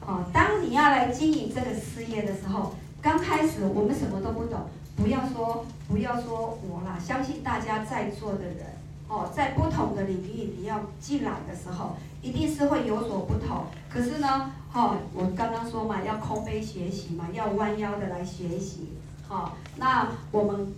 [0.00, 2.74] 哦，当你要来经营这个事业的时候。
[3.04, 4.60] 刚开始我们什么都不懂，
[4.96, 8.66] 不要说不要说我啦，相信大家在座的人，
[9.08, 13.64] 哦，在不同的领域你要进来的时候，一定是会有所不同。
[13.90, 18.92] 可是呢，哈，我刚刚说嘛，要空杯学习嘛，要弯腰的来学习。
[19.26, 20.72] 好，那我们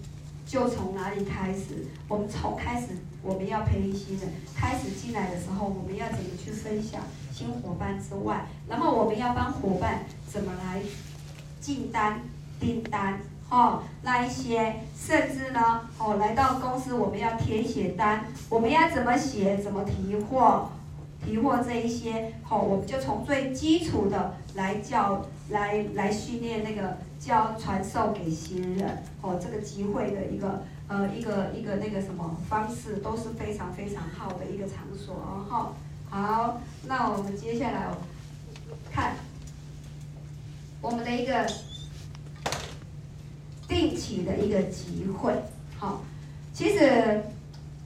[0.47, 1.87] 就从哪里开始？
[2.09, 2.89] 我们从开始
[3.23, 7.03] 我们要培育新人，开始进来的时候，我们要怎么去分享
[7.33, 10.81] 新伙伴之外，然后我们要帮伙伴怎么来
[11.61, 12.23] 进单
[12.59, 13.21] 订单。
[13.49, 20.69] 哦，那一些甚至呢，哦，来到公司我们要填写单，我们要怎么写，怎么提货，
[21.25, 35.77] 提货这一些，好、哦，我们就从最基础的来教，来来训练那个教传授给新人，哦，这个机会的一个呃一个一个那个什么方式都是非常非常好的一个场所哦，好，
[36.11, 37.87] 好，那我们接下来
[38.91, 39.15] 看
[40.83, 41.47] 我们的一个。
[43.69, 45.33] 定期的一个集会，
[45.79, 46.03] 好，
[46.53, 47.23] 其实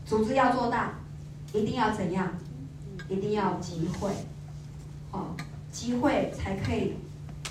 [0.04, 0.92] 组织要做大，
[1.52, 2.28] 一定要怎样？
[3.08, 4.10] 一定要集会，
[5.10, 5.34] 好，
[5.72, 6.94] 集会才可以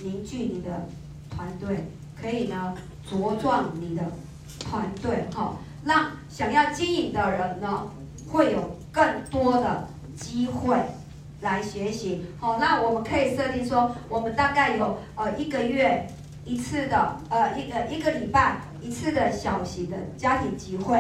[0.02, 0.88] 凝聚你的
[1.30, 1.88] 团队，
[2.22, 2.76] 可以呢
[3.10, 4.04] 茁壮你的
[4.60, 7.92] 团队，哈，让想要经营的人呢
[8.30, 10.78] 会有更多的机会
[11.42, 16.08] 来学习，好，那我们可以设定说，我们大概有呃一个月。
[16.46, 21.00] 一次的呃一呃一个礼拜一次的小型的家庭集会，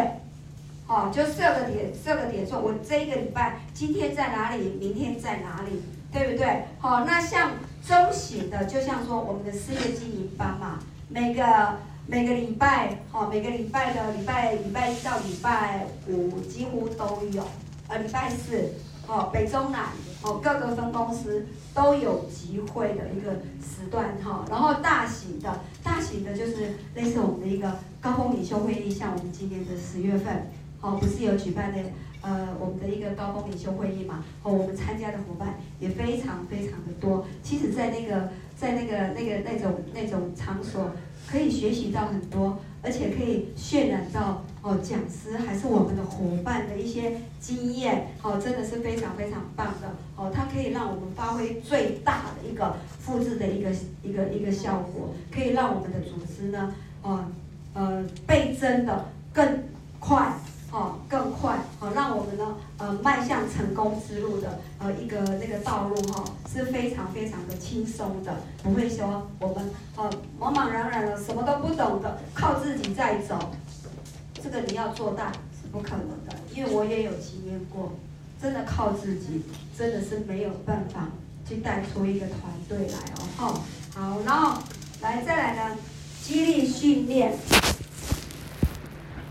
[0.87, 6.65] 哦，就设个点设个点说，我这一个礼拜今天在哪里，明天在哪里，对不对？
[6.79, 7.51] 好，那像
[7.87, 11.43] 中型的，就像说我们的事业经营班嘛，每个
[12.05, 17.47] 每个礼拜，好，每个礼拜的礼拜礼拜一到礼拜五几乎都有，
[17.87, 18.73] 呃，礼拜四，
[19.09, 19.87] 哦，北中南，
[20.21, 23.33] 哦，各个分公司都有集会的一个。
[23.79, 31.79] 时段哈，然后大型的，大型的就是类似我们的一个高峰领袖会议，像我们今年的十月份，哦，不是有举办的
[32.21, 37.25] 呃我们的一个高峰领袖会议嘛，哦，我们参加的伙伴也非常非常的多。
[37.41, 40.91] 其实，在那个在那个那个那种那种场所，
[41.25, 44.43] 可以学习到很多，而且可以渲染到。
[44.61, 49.87] 哦，讲师还是我们的伙伴的一些经验，哦，真的是非常非常棒的。
[50.17, 53.71] 哦，它可以让我们发挥最大的一个复制的一个
[54.03, 57.23] 一个一个效果，可以让我们的组织呢，哦，
[57.73, 59.63] 呃，倍增的更
[59.97, 60.33] 快，
[60.73, 73.37] 哦，更快，哦，让我们呢，呃，迈向成功之路的，呃，一个那个道路哈，是非常非常的轻松的，不会说我们，呃，茫茫然然的什么都不懂的，靠自己在走。
[74.41, 77.91] 这个你要做大是不可能的，因为我也有经验过，
[78.41, 79.43] 真的靠自己
[79.77, 81.09] 真的是没有办法
[81.45, 82.39] 去带出一个团
[82.69, 83.27] 队来哦。
[83.35, 83.61] 好，
[83.93, 84.61] 好，然后
[85.01, 85.77] 来再来呢，
[86.21, 87.33] 激励训练，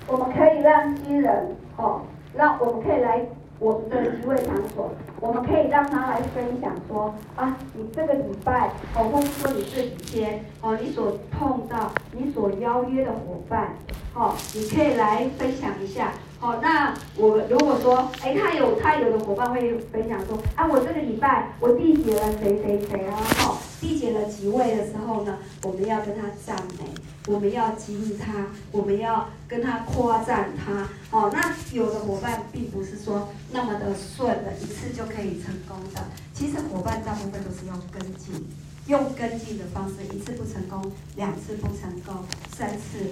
[0.06, 2.02] 我们可以让新人哦，
[2.34, 3.26] 让我们可以来
[3.58, 4.90] 我们的集会场所，
[5.20, 13.74] 我们可以让他来分享说啊，你这个礼拜哦，或者说你这几天哦，你所碰到你所邀约的伙伴。
[14.14, 16.12] 哦，你可以来分享一下。
[16.40, 26.84] 好、那我如果说，哎，他有他有的伙伴会分享说，啊，我这个礼拜我缔结了谁谁谁啊，好、缔结了几位的时候呢，我们要跟他赞美，
[27.26, 30.88] 我们要激励他，我们要跟他夸赞他。
[31.10, 36.00] 哦，那有的伙伴并不是说那么的顺的，一次就可以成功的。
[36.32, 38.46] 其实伙伴大部分都是用跟进，
[38.86, 42.24] 用跟进的方式，一次不成功，两次不成功，
[42.56, 43.10] 三次。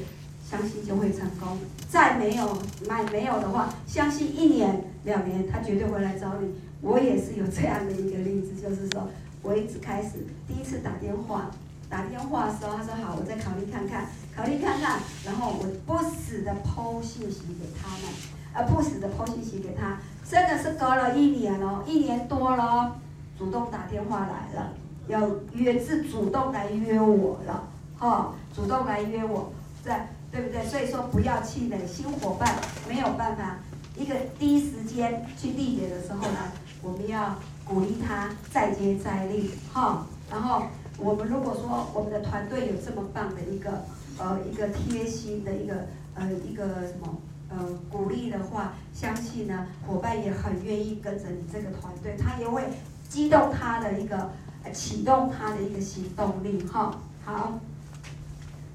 [0.48, 1.58] 相信就会成功。
[1.88, 2.56] 再没有
[2.88, 6.54] 买没有的话，相信一年两年他绝对会来找你。
[6.82, 9.08] 我也是有这样的一个例子，就是说
[9.42, 11.50] 我一直开始第一次打电话，
[11.88, 14.06] 打电话的时候他说好，我再考虑看看，
[14.36, 18.12] 考虑看看，然后我不死的 po 信息给他们，
[18.52, 22.96] 而不死的 po 信息给他，真的是隔了一年哦，一年多了，
[23.38, 24.72] 主动打电话来了，
[25.08, 29.50] 要约是主动来约我了，哈，主动来约我
[29.82, 30.08] 在。
[30.30, 30.64] 对不对？
[30.66, 32.56] 所以说不要气馁，新伙伴
[32.88, 33.58] 没有办法
[33.96, 40.06] 一个第一时间去缔结的时候呢，我们要鼓励他再接再厉，哈。
[40.30, 40.64] 然后
[40.98, 43.84] 我们如果说我们的团队有这么棒的一个
[44.18, 47.16] 呃一个贴心的一个呃一个什么
[47.48, 47.56] 呃
[47.90, 52.62] 鼓励的话，相信呢伙伴也很愿意跟着你这个团队，他也会
[53.08, 54.30] 激动他的一个
[54.72, 56.98] 启动他的一个行动力，哈。
[57.24, 57.58] 好。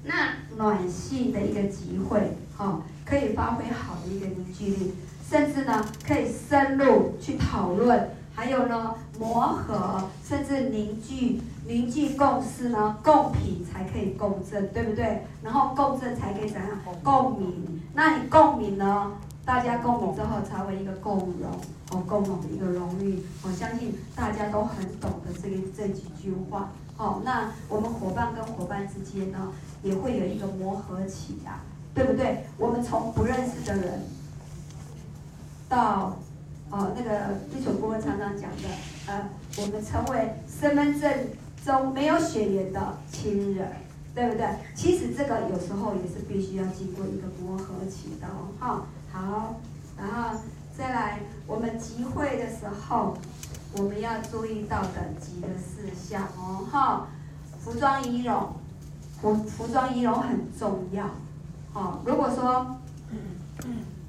[0.04, 4.94] 那暖性的一个集会，哈，可以发挥好的一个凝聚力，
[5.28, 15.22] 甚至呢可以深入去讨论，还有呢磨合，甚至凝聚凝聚共识呢，共品才可以共振，对不对？
[15.42, 16.68] 然后共振才可以怎样？
[17.02, 17.80] 共鸣。
[17.94, 19.12] 那你共鸣呢？
[19.44, 21.50] 大家共鸣之后，才为一个共荣
[21.90, 23.20] 哦，共荣的一个荣誉。
[23.42, 26.70] 我相信大家都很懂得这个这几句话。
[27.02, 31.58] 哦，那我们伙伴跟伙伴之间呢，也会有一个磨合期呀，
[31.92, 32.44] 对不对？
[32.56, 34.04] 我们从不认识的人，
[35.68, 36.16] 到
[36.70, 38.68] 哦那个一所顾问常常讲的，
[39.08, 41.12] 呃，我们成为身份证
[41.64, 43.66] 中没有血缘的亲人，
[44.14, 44.46] 对不对？
[44.76, 48.54] 其实这个有时候也是必须要经过一个磨合期的哦。
[48.60, 48.86] 好，
[49.98, 50.38] 然后
[50.78, 53.16] 再来，我们集会的时候。
[53.74, 57.06] 我们要注意到等级的事项哦，哈，
[57.58, 58.52] 服装仪容，
[59.20, 61.06] 服服装仪容很重要，
[61.72, 62.76] 哦，如果说，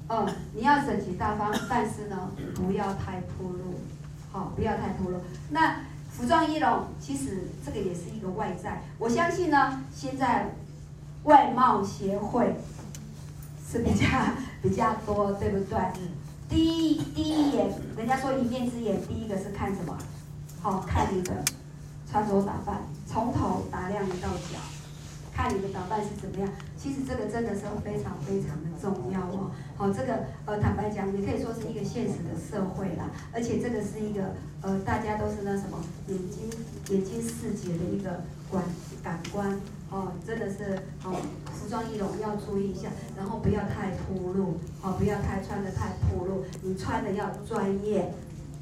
[0.08, 3.80] 嗯，你要整齐大方，但是呢，不要太暴露，
[4.30, 5.18] 好，不要太暴露。
[5.50, 5.76] 那
[6.10, 10.54] 服装仪容其实这个也是一个外在，我相信呢，现在
[11.24, 12.54] 外貌协会
[13.66, 14.06] 是比较
[14.62, 15.78] 比较多，对不对？
[16.48, 19.96] 第一第一眼，人家说一面之缘，第一个是看什么？
[20.60, 21.32] 好、哦，看你的
[22.10, 24.58] 穿着打扮，从头打量你到脚，
[25.32, 26.48] 看你的打扮是怎么样。
[26.76, 29.50] 其实这个真的是非常非常的重要哦。
[29.76, 33.10] 好、哦，这个呃，坦白讲，也可以说是一个现实的社会啦。
[33.32, 35.78] 而且这个是一个呃，大家都是那什么
[36.08, 36.50] 眼睛
[36.90, 38.62] 眼睛视觉的一个观
[39.02, 39.58] 感官。
[39.94, 41.14] 哦，真的是哦，
[41.52, 48.12] 服装仪容要注意一下，然后不要太暴露，哦，不要太穿得太暴露，你穿的要专业，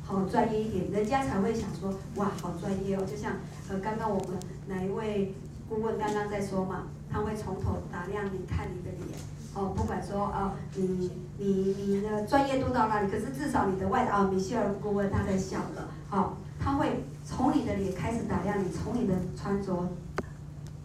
[0.03, 3.03] 好、哦、专业一点，人家才会想说，哇，好专业哦。
[3.11, 3.33] 就像
[3.71, 4.37] 呃，刚刚我们
[4.69, 5.33] 哪一位
[5.71, 9.19] 顾问刚刚在说嘛，他会从头打量你看你的脸，
[9.55, 19.89] 哦，不管说哦，你你你的专业度到哪里，可是至少你的外哦，米歇尔顾问他在笑了，哦，他会从你的脸开始打量你，从你的穿着。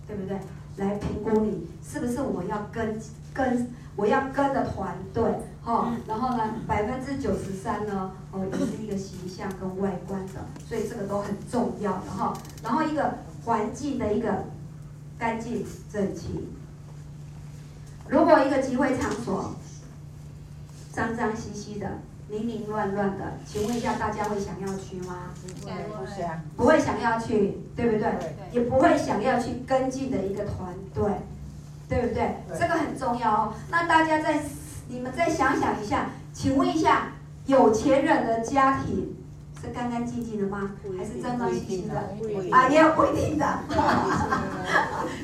[0.07, 0.39] 对不对？
[0.77, 3.01] 来评估你是不是我要跟
[3.33, 5.23] 跟我要跟的团队，
[5.65, 10.33] 哦，然后呢，百分之九十三呢，哦，也是一个形象跟外观的，
[10.67, 12.31] 所以这个都很重要的哈。
[12.63, 14.45] 然后一个环境的一个
[15.17, 16.47] 干净整齐。
[18.07, 19.55] 如果一个集会场所
[20.91, 21.89] 脏脏兮兮的。
[22.29, 25.31] 零零乱乱的，请问一下，大家会想要去吗？
[25.61, 25.71] 不会，
[26.57, 27.99] 不会想要去，对不对？
[27.99, 31.09] 对，也不会想要去跟进的一个团队，
[31.87, 32.35] 对不对？
[32.49, 33.53] 对，这个很重要哦。
[33.71, 34.41] 那大家再，
[34.89, 37.13] 你们再想想一下，请问一下，
[37.45, 39.15] 有钱人的家庭
[39.61, 40.71] 是干干净净的吗？
[40.97, 41.95] 还是脏脏兮兮的？
[42.51, 43.45] 啊，也有不一定的。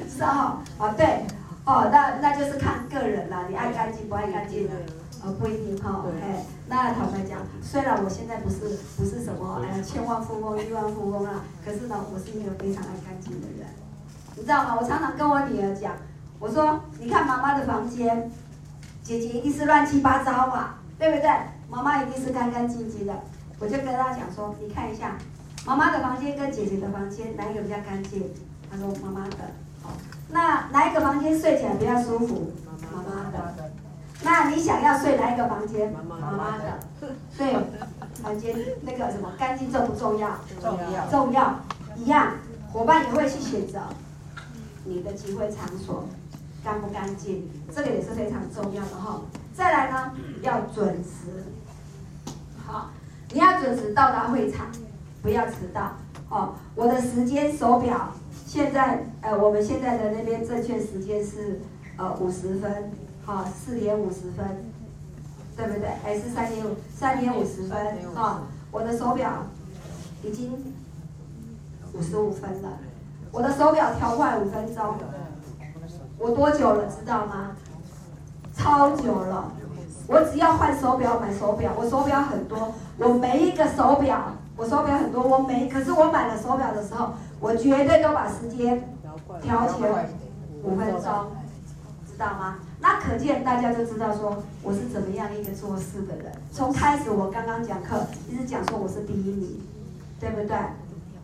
[0.10, 1.26] 是 哦，哦对，
[1.66, 4.74] 哦那那就是看个人了，你爱干净不爱干净的。
[5.26, 13.66] 呃，不一定哈，哎，那坦白讲，虽然我现在不是不是什么哎千万富翁、亿万富翁啦，可是呢，我是一个非常爱干净的人，
[14.36, 14.78] 你知道吗？
[14.78, 15.94] 我常常跟我女儿讲，
[16.40, 18.30] 我说，你看妈妈的房间，
[19.02, 21.30] 姐姐一定是乱七八糟嘛，对不对？
[21.70, 23.14] 妈妈一定是干干净净的，
[23.60, 25.18] 我就跟她讲说，你看一下，
[25.66, 28.30] 妈妈的房间跟姐姐的房间哪一个比较干净？
[28.70, 29.38] 她说妈妈的，
[29.82, 29.92] 好，
[30.32, 32.52] 那哪一个房间睡起来比较舒服？
[32.92, 33.72] 妈妈的。
[34.22, 35.92] 那你想要睡哪一个房间？
[35.92, 36.80] 妈妈的，
[37.38, 37.54] 对，
[38.22, 40.40] 房间那个什么干净重不重要？
[40.62, 41.60] 重要，重要，
[41.96, 42.34] 一样，
[42.72, 43.80] 伙伴也会去选择
[44.86, 46.08] 你的集会场所
[46.64, 49.20] 干不干净，这个也是非常重要的哈。
[49.54, 51.44] 再来呢，要准时，
[52.66, 52.92] 好，
[53.32, 54.68] 你要准时到达会场，
[55.22, 55.98] 不要迟到
[56.30, 56.56] 哦。
[56.76, 58.14] 我的时间手表
[58.46, 61.60] 现在，呃，我们现在的那边正确时间是
[61.98, 62.92] 呃五十分。
[63.26, 64.46] 好，四点五十分，
[65.56, 65.88] 对不对？
[66.04, 67.78] 还是三点五，三点五十分。
[68.16, 69.46] 啊，我的手表
[70.24, 70.52] 已经
[71.94, 72.70] 五十五分了，
[73.32, 74.96] 我的手表调快五分钟。
[76.20, 77.52] 我多久了，知道吗？
[78.56, 79.52] 超久了。
[80.08, 88.84] 我只要换手表，买手表，我手表很多，我每一个手表，我手表很多，我每，可是我买了手表的时候，我绝对都把时间
[89.42, 89.90] 调前
[90.62, 91.32] 五分钟，
[92.06, 92.58] 知道吗？
[92.84, 96.30] 那可见大家就知道说我是怎么样一个做事的人。
[96.52, 99.58] 从开始我刚刚讲课一直讲说我是第一名，
[100.20, 100.54] 对不对？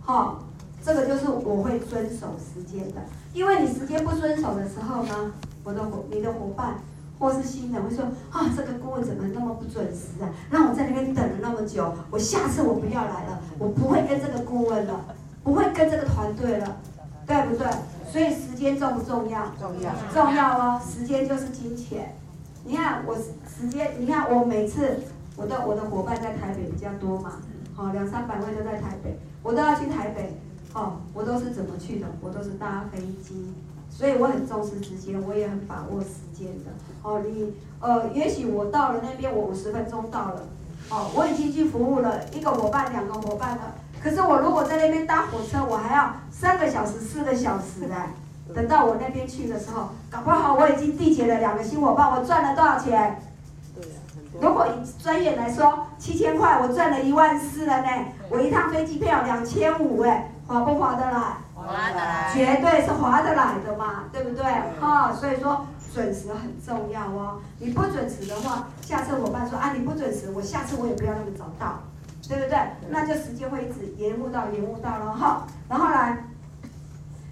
[0.02, 0.42] 好，
[0.82, 3.02] 这个就是我会遵守时间的。
[3.34, 5.34] 因为你时间不遵守的时候呢，
[5.66, 6.76] 我的伙你的伙伴
[7.20, 10.32] 或是新人会说啊，这个顾问怎么那么不准时啊？
[10.50, 16.78] 让我在那边等了那么久，我下次我不要来了，我不会跟这个顾问了，不会跟这个团队了，
[17.28, 17.68] 对不对？
[18.12, 19.46] 所以时间重不重要？
[19.60, 20.82] 重要，重要哦。
[20.84, 22.16] 时间就是金钱。
[22.66, 25.00] 你看我时间，你看我每次
[25.38, 27.34] 我的我的伙伴在台北比较多嘛，
[27.76, 30.38] 好两三百位都在台北，我都要去台北，
[30.74, 32.08] 哦，我都是怎么去的？
[32.22, 33.54] 我都是搭飞机，
[33.90, 36.72] 所以我很重视时间，我也很把握时间的。
[37.04, 40.42] 哦，你呃，也许我到了那边，我五十分钟到了，
[40.90, 43.76] 哦，我已经去服务了一个伙伴、两个伙伴了。
[44.04, 48.12] 可是我如果在那边搭火车，我还要三个小时、四个小时哎。
[48.56, 53.22] 等到我那边去的时候，搞不好我已经缔结了两个新伙伴，我赚了多少钱？
[54.42, 57.88] 如果以专业来说，七千块，我赚了一万四了呢。
[58.28, 61.20] 我一趟飞机票两千五哎，划不划得来？
[61.54, 64.44] 划得来，绝对是划得来的嘛，对不对？
[64.80, 67.38] 哈，所以说准时很重要哦。
[67.60, 71.84] 你不准时的话，下次伙伴说啊，你不准时，我下次我也不要那么早到，
[72.30, 72.58] 对不对？
[72.90, 75.46] 那就时间会一直延误到延误到了哈。
[75.68, 76.24] 然后来。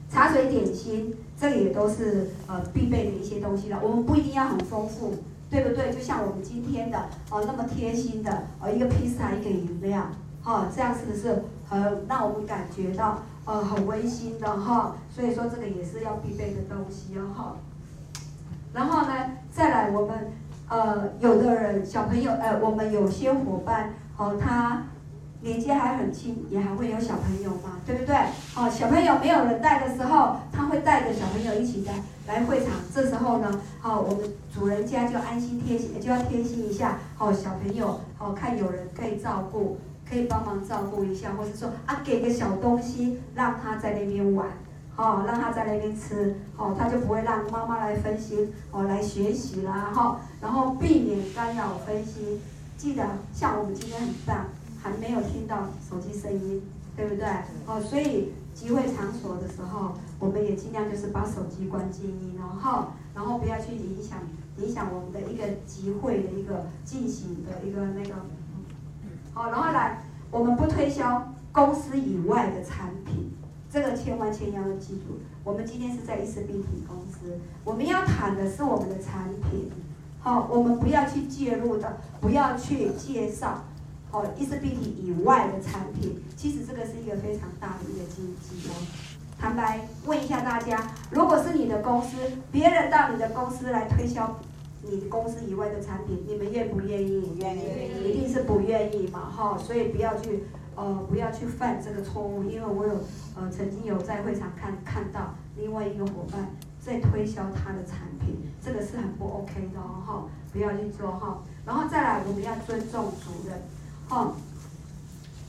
[0.09, 3.77] 茶水点心，这个也都是呃必备的一些东西了。
[3.83, 5.15] 我们不一定要很丰富，
[5.51, 5.91] 对不对？
[5.91, 6.97] 就像我们今天的
[7.29, 10.03] 哦那么贴心的哦一个披萨一个饮料，
[10.41, 14.95] 哈、哦、这样是不是很让我们感觉到呃很温馨的哈、哦？
[15.13, 17.55] 所以说这个也是要必备的东西哦哈。
[18.73, 19.13] 然后呢，
[19.53, 20.31] 再来我们
[20.69, 24.83] 呃有的人小朋友呃我们有些伙伴哦他。
[25.39, 28.15] 年纪还很轻，也还会有小朋友嘛，对不对？
[28.55, 31.93] 哦，小朋友没有人带的时候，他会带着小朋友一起来
[32.25, 32.73] 来会场。
[32.91, 36.97] 这时候呢，哦，我们主人家就安心贴心，就要贴心一下。
[37.19, 39.77] 哦，小朋友，哦，看有人可以照顾，
[40.09, 44.47] 可以帮忙照顾一下，或者说啊，给个小东西让他在那边玩，
[44.95, 52.41] 哦，让他在那边吃，哦，他就不会让妈妈来分心，哦，来学习啦，哈、哦，然后避免干扰分心。
[52.77, 53.03] 记得，
[53.33, 54.45] 像我们今天很棒。
[54.79, 56.61] 还没有听到手机声音，
[56.95, 57.27] 对不对？
[57.65, 64.19] 哦，所以集会场所的时候，我们也尽量就是把手机关静音，然后，然后不要去影响
[64.59, 68.15] 影响我们的一个集会的一个进行的一个那个。
[69.33, 73.31] 好，然后来，我们不推销公司以外的产品，
[73.69, 75.19] 这个千万千万要记住。
[75.43, 79.69] 我们今天是在 ISBT 公司，我们要谈的是我们的产品。
[80.27, 83.63] 好，我们不要去介入的，不要去介绍。
[84.11, 88.75] 哦，ISBT 以外的产品，其实这个是一个非常大的一个经济哦。
[89.39, 92.17] 坦白问一下大家，如果是你的公司，
[92.51, 94.37] 别人到你的公司来推销
[94.81, 97.37] 你公司以外的产品，你们愿不愿意？
[97.39, 99.57] 愿意，一定是不愿意嘛，哈。
[99.57, 100.43] 所以不要去，
[100.75, 102.95] 呃，不要去犯这个错误，因为我有，
[103.37, 106.49] 呃，曾经有在会场看看到另外一个伙伴
[106.83, 110.23] 在推销他的产品，这个是很不 OK 的哈，
[110.53, 111.39] 不要去做哈。
[111.65, 113.61] 然后再来，我们要尊重主人。
[114.09, 114.33] 哦，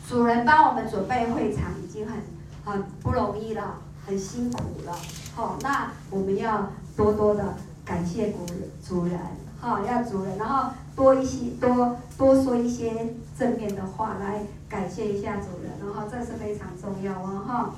[0.09, 2.17] 主人帮我们准备会场已经很
[2.65, 4.99] 很不容易了，很辛苦了。
[5.37, 7.55] 好、那我们要多多的
[7.85, 9.19] 感谢主人，主人，
[9.61, 17.75] 哈，要主人，然后多一些多多说一些正面的话来感谢一下主人，然后这是非常重要哦，哈。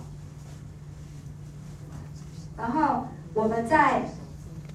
[2.57, 4.03] 然后我们在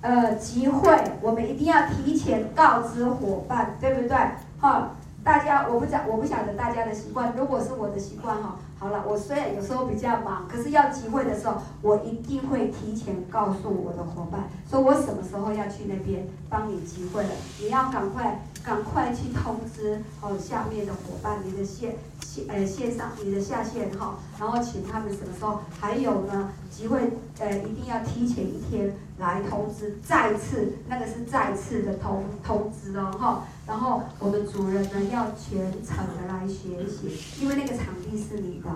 [0.02, 4.18] 呃集会，我们一定要提前告知伙伴，对不对？
[4.60, 4.92] 哈。
[5.24, 7.34] 大家，我不讲，我不晓得大家的习惯。
[7.36, 17.30] 如果是我的习惯哈，好了，我虽然有时候比较忙，可是要集会的时候，我一定会提前告诉我的伙伴，说我什么时候要去那边帮你集会了，
[17.60, 21.96] 你要赶快赶快去通知哦下面的伙伴，你的线
[22.26, 27.00] 线呃线上你的下线哈，然后请他们什么时候，还有呢集会
[27.40, 33.44] 呃一定要提前一天来通知，再次那个是再次的通通知哦哈。
[33.68, 38.70] 然后我们主人呢要全程的来学习，因为那个场地是你的，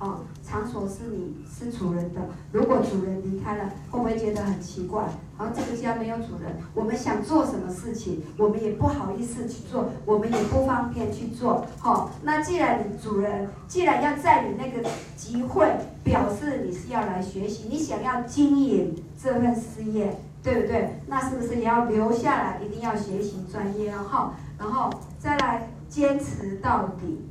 [0.00, 2.20] 哦，场所是你是主人的。
[2.52, 5.04] 如果主人离开了，会不会觉得很奇怪？
[5.38, 11.66] 然后这个家没有主人，我们想做什么事情，我们也不好意思去做，我们也不方便去做。
[11.78, 15.66] 好、哦，那既然主人既然要在你那个集会，
[16.02, 20.18] 表示你是要来学习，你想要经营这份事业。
[20.42, 20.98] 对不对？
[21.06, 22.58] 那是不是也要留下来？
[22.64, 27.28] 一定要学习专业，然后，然后再来坚持到底。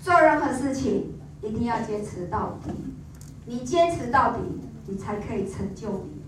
[0.00, 2.70] 做任何事情一定要坚持到底。
[3.46, 4.38] 你坚持到底，
[4.86, 6.22] 你才可以成就你，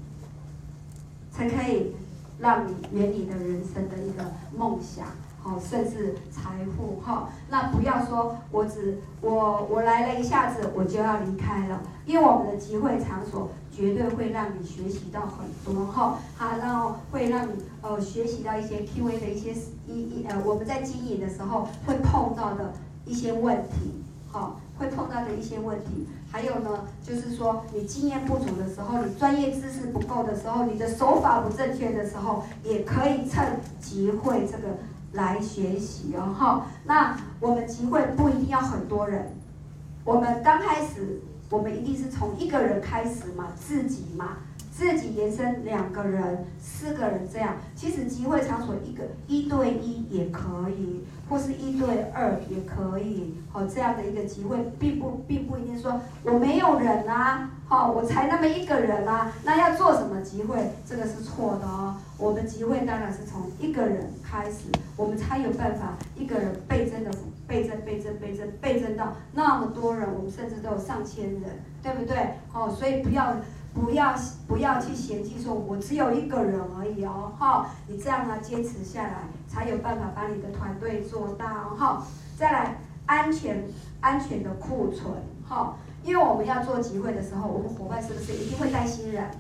[1.31, 1.95] 才可以
[2.39, 4.25] 让你圆你的人生的一个
[4.57, 5.07] 梦想，
[5.41, 7.29] 好，甚至财富，哈。
[7.49, 13.51] 那不要说我只我我来了一下子我就要离开了，因为我们的集会场所。
[13.75, 19.55] 绝对会让你学习到很多哈，好，然后会让你呃学习到一些 Q&A 的一些
[19.89, 22.75] 一一呃我们在经营的时候会碰到的
[23.05, 34.79] 一些问题，好，会碰到的一些问题，还有呢，就是说你经验不足的时候，你专业知识不够的时候，你的手法不正确的时候，也可以趁集会这个
[35.13, 36.67] 来学习哦哈。
[36.85, 39.33] 那我们集会不一定要很多人，
[40.05, 41.21] 我们刚开始。
[41.51, 44.39] 我们一定是从一个人开始嘛，自己嘛。
[44.83, 53.35] 自己延伸两个人、四个人这样，其实集会场所一个一对一也可以，或是一对二也可以。
[53.53, 60.59] 好，这样的一个集会，并不并不一定说我没有人啊，好，我才那么一个人啊，那要做什么集会？
[60.85, 61.95] 这个是错的哦。
[62.19, 64.67] 我们集会当然是从一个人开始，
[64.97, 67.11] 我们才有办法一个人倍增的
[67.47, 71.43] 倍增、倍增、倍增、倍增到那么多人，我们甚至都有上千人，
[71.85, 72.17] 对不对？
[72.53, 73.37] 哦，所以不要。
[73.75, 74.15] 不要
[74.47, 82.07] 不要去嫌弃说，我只有一个人而已哦，哈，你这样呢坚持下来，才有办法把你的团队做大哦，哈。
[82.37, 83.65] 再来，安全
[84.01, 85.13] 安全的库存，
[85.49, 89.31] 哈，因为我们要做集会的时候，我们伙伴是不是一定会带新人，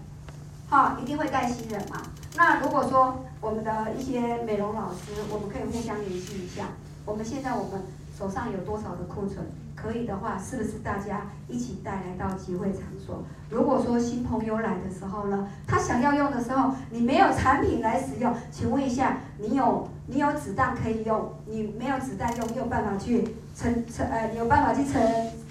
[0.71, 2.01] 哈，一定会带新人嘛。
[2.37, 6.69] 那如果说我们的一些美容老师，我们可以互相联系一下，
[7.05, 7.83] 我们现在我们
[8.17, 9.45] 手上有多少的库存？
[9.83, 13.25] 可以的话，是不是大家一起带来到集会场所？
[13.51, 21.33] 如果说新朋友来的时候呢，他想要用的时候，你没有产品来使用，请问一下，你有你有子弹可以用？
[21.47, 25.03] 你没有子弹用，你有办法去成成呃，你有办法去成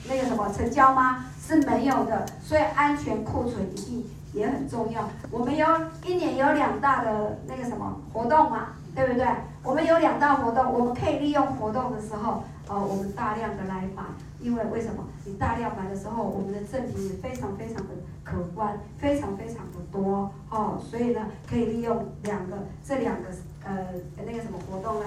[0.08, 1.26] 那个什么成交吗？
[1.46, 2.26] 是没有的。
[2.42, 5.10] 所以安全库存一定也很重要。
[5.30, 5.68] 我们有
[6.06, 9.28] 一年有两大的那个什么活动嘛，对不对？
[9.64, 12.44] 我们有两大活动，我们可以利用活动的时候。
[12.72, 14.02] 哦，我们大量的来买，
[14.40, 15.04] 因为为什么？
[15.26, 17.90] 你大量买的时候，我们的赠品也非常非常的
[18.24, 23.28] 可观，非常非常的多哦，所以呢，可以利用两个这两个
[23.66, 23.88] 呃
[24.26, 25.06] 那个什么活动呢，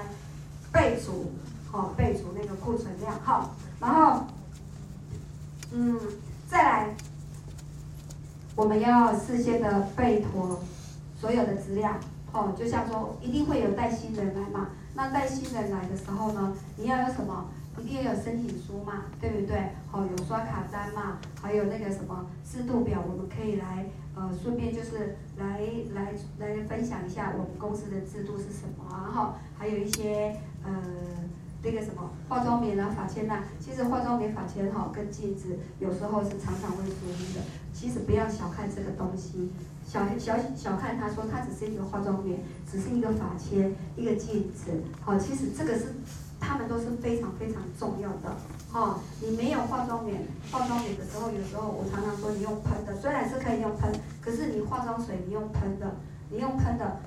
[0.71, 1.33] 备足，
[1.73, 3.49] 哦，备足那个库存量哈、哦，
[3.81, 4.25] 然后，
[5.73, 5.99] 嗯，
[6.47, 6.95] 再来，
[8.55, 10.61] 我们要事先的备妥
[11.19, 11.93] 所有的资料，
[12.35, 14.69] 哦，就像说一定会有带新人来嘛。
[14.97, 17.47] 那带新人来的时候呢，你要有什么？
[17.83, 19.71] 一定要有申请书嘛，对不对？
[19.91, 25.61] 好，有刷卡单嘛，还有那个什么制度表，我们可以来呃，顺便就是来
[25.95, 29.11] 来来分享一下我们公司的制度是什么啊？
[29.13, 30.73] 哈，还有一些呃
[31.63, 33.43] 那个什么化妆棉啊、发签呐。
[33.59, 37.45] 其实化妆棉、发签哈跟镜子有时候是常常会疏忽的。
[37.73, 39.51] 其实不要小看这个东西。
[39.87, 42.39] 小小小看他说，它只是一个化妆棉，
[42.71, 44.71] 只是一个发签，一个镜子，
[45.03, 45.93] 好，其实这个是，
[46.47, 48.37] 他们都是非常非常重要的，
[48.71, 50.23] 哈，你没有化妆棉，
[50.53, 53.91] 化妆棉的时候，有时候我常常说你用喷的，虽然是可以用喷，
[54.21, 55.97] 可是你化妆水你用喷的，
[56.31, 57.01] 你用喷的，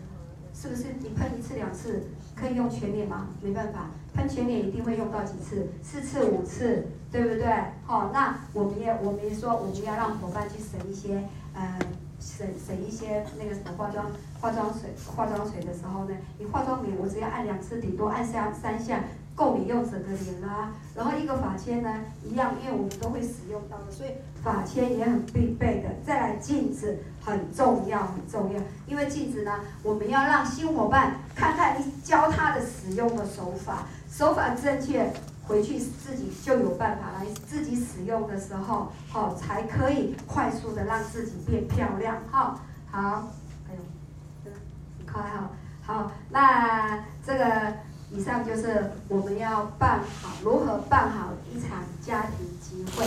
[0.53, 2.03] 是不是你喷一次两次
[2.35, 3.27] 可以用全脸吗？
[3.41, 7.45] 没办法，喷全脸一定会用到几次，四次五次，对不对？
[7.85, 11.23] 好，那我们也我们也说我们要让伙伴去省一些，
[11.53, 11.79] 呃。
[12.19, 14.07] 省省一些那个什么化妆
[14.41, 19.03] 化妆水化妆水的时候呢，你化妆棉我只要按两次，顶多按下三下，
[19.37, 20.73] 够你用整个脸啦。
[20.93, 21.89] 然后一个发签呢，
[22.25, 24.09] 一样，因为我们都会使用到的，所以
[24.43, 25.89] 发签也很必备的。
[26.05, 29.51] 再来镜子很重要很重要，因为镜子呢，
[29.83, 35.09] 我们要让新伙伴看看你教他的使用的手法，手法正确。
[35.47, 42.59] 回去自己就有办法来自己使用的时候，好、哦、才可以快速的让自己变漂亮，哈、哦，
[42.91, 43.31] 好，
[43.69, 44.51] 哎呦，
[44.97, 45.49] 很快哈，
[45.81, 47.73] 好，那这个
[48.11, 53.05] 以上就是我们要办好如何办好一场家庭集会，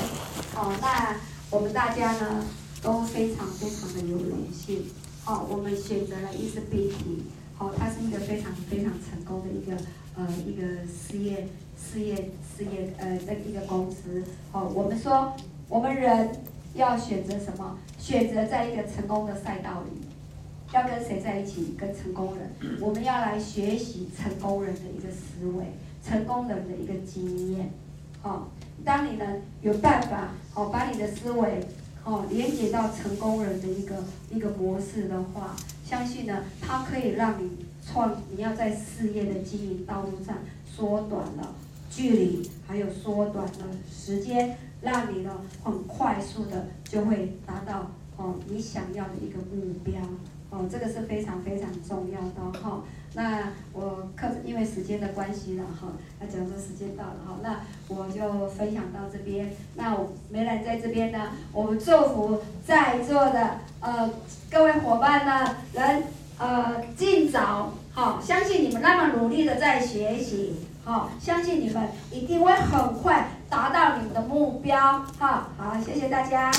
[0.57, 1.17] 哦，那
[1.51, 2.45] 我们大家呢
[2.83, 4.85] 都非常非常的有荣幸，
[5.27, 7.25] 哦，我们选择了一支 B T
[7.59, 9.77] 哦，它是一个非常非常成功的一个
[10.17, 11.49] 呃一个事业。
[11.83, 14.23] 事业事业呃的一个公司，
[14.53, 15.35] 哦，我们说
[15.67, 16.31] 我们人
[16.75, 17.79] 要选择什么？
[17.99, 20.07] 选择在一个成功的赛道里，
[20.73, 21.75] 要跟谁在一起？
[21.79, 22.51] 跟成功人。
[22.81, 25.65] 我们要来学习成功人的一个思维，
[26.05, 27.71] 成功人的一个经验。
[28.23, 28.49] 哦，
[28.85, 29.27] 当你呢
[29.63, 31.61] 有办法哦，把你的思维
[32.05, 33.97] 哦连接到成功人的一个
[34.31, 37.51] 一个模式的话，相信呢，它可以让你
[37.85, 41.55] 创你要在事业的经营道路上缩短了。
[41.91, 50.01] 距离还有缩短了时间，让你呢很快速的就会达到哦你想要的一个目标
[50.51, 52.83] 哦，这个是非常非常重要的哈、哦。
[53.15, 55.89] 那我课因为时间的关系了哈，
[56.21, 59.53] 那讲说时间到了哈，那我就分享到这边。
[59.77, 64.11] 那我梅兰在这边呢，我们祝福在座的呃
[64.51, 66.03] 各位伙伴呢，能
[66.39, 70.55] 呃尽早好、相信你们那么努力的在学习。
[70.85, 75.05] 好，相信你们一定会很快达到你们的目标。
[75.19, 76.51] 好，好，谢谢大家。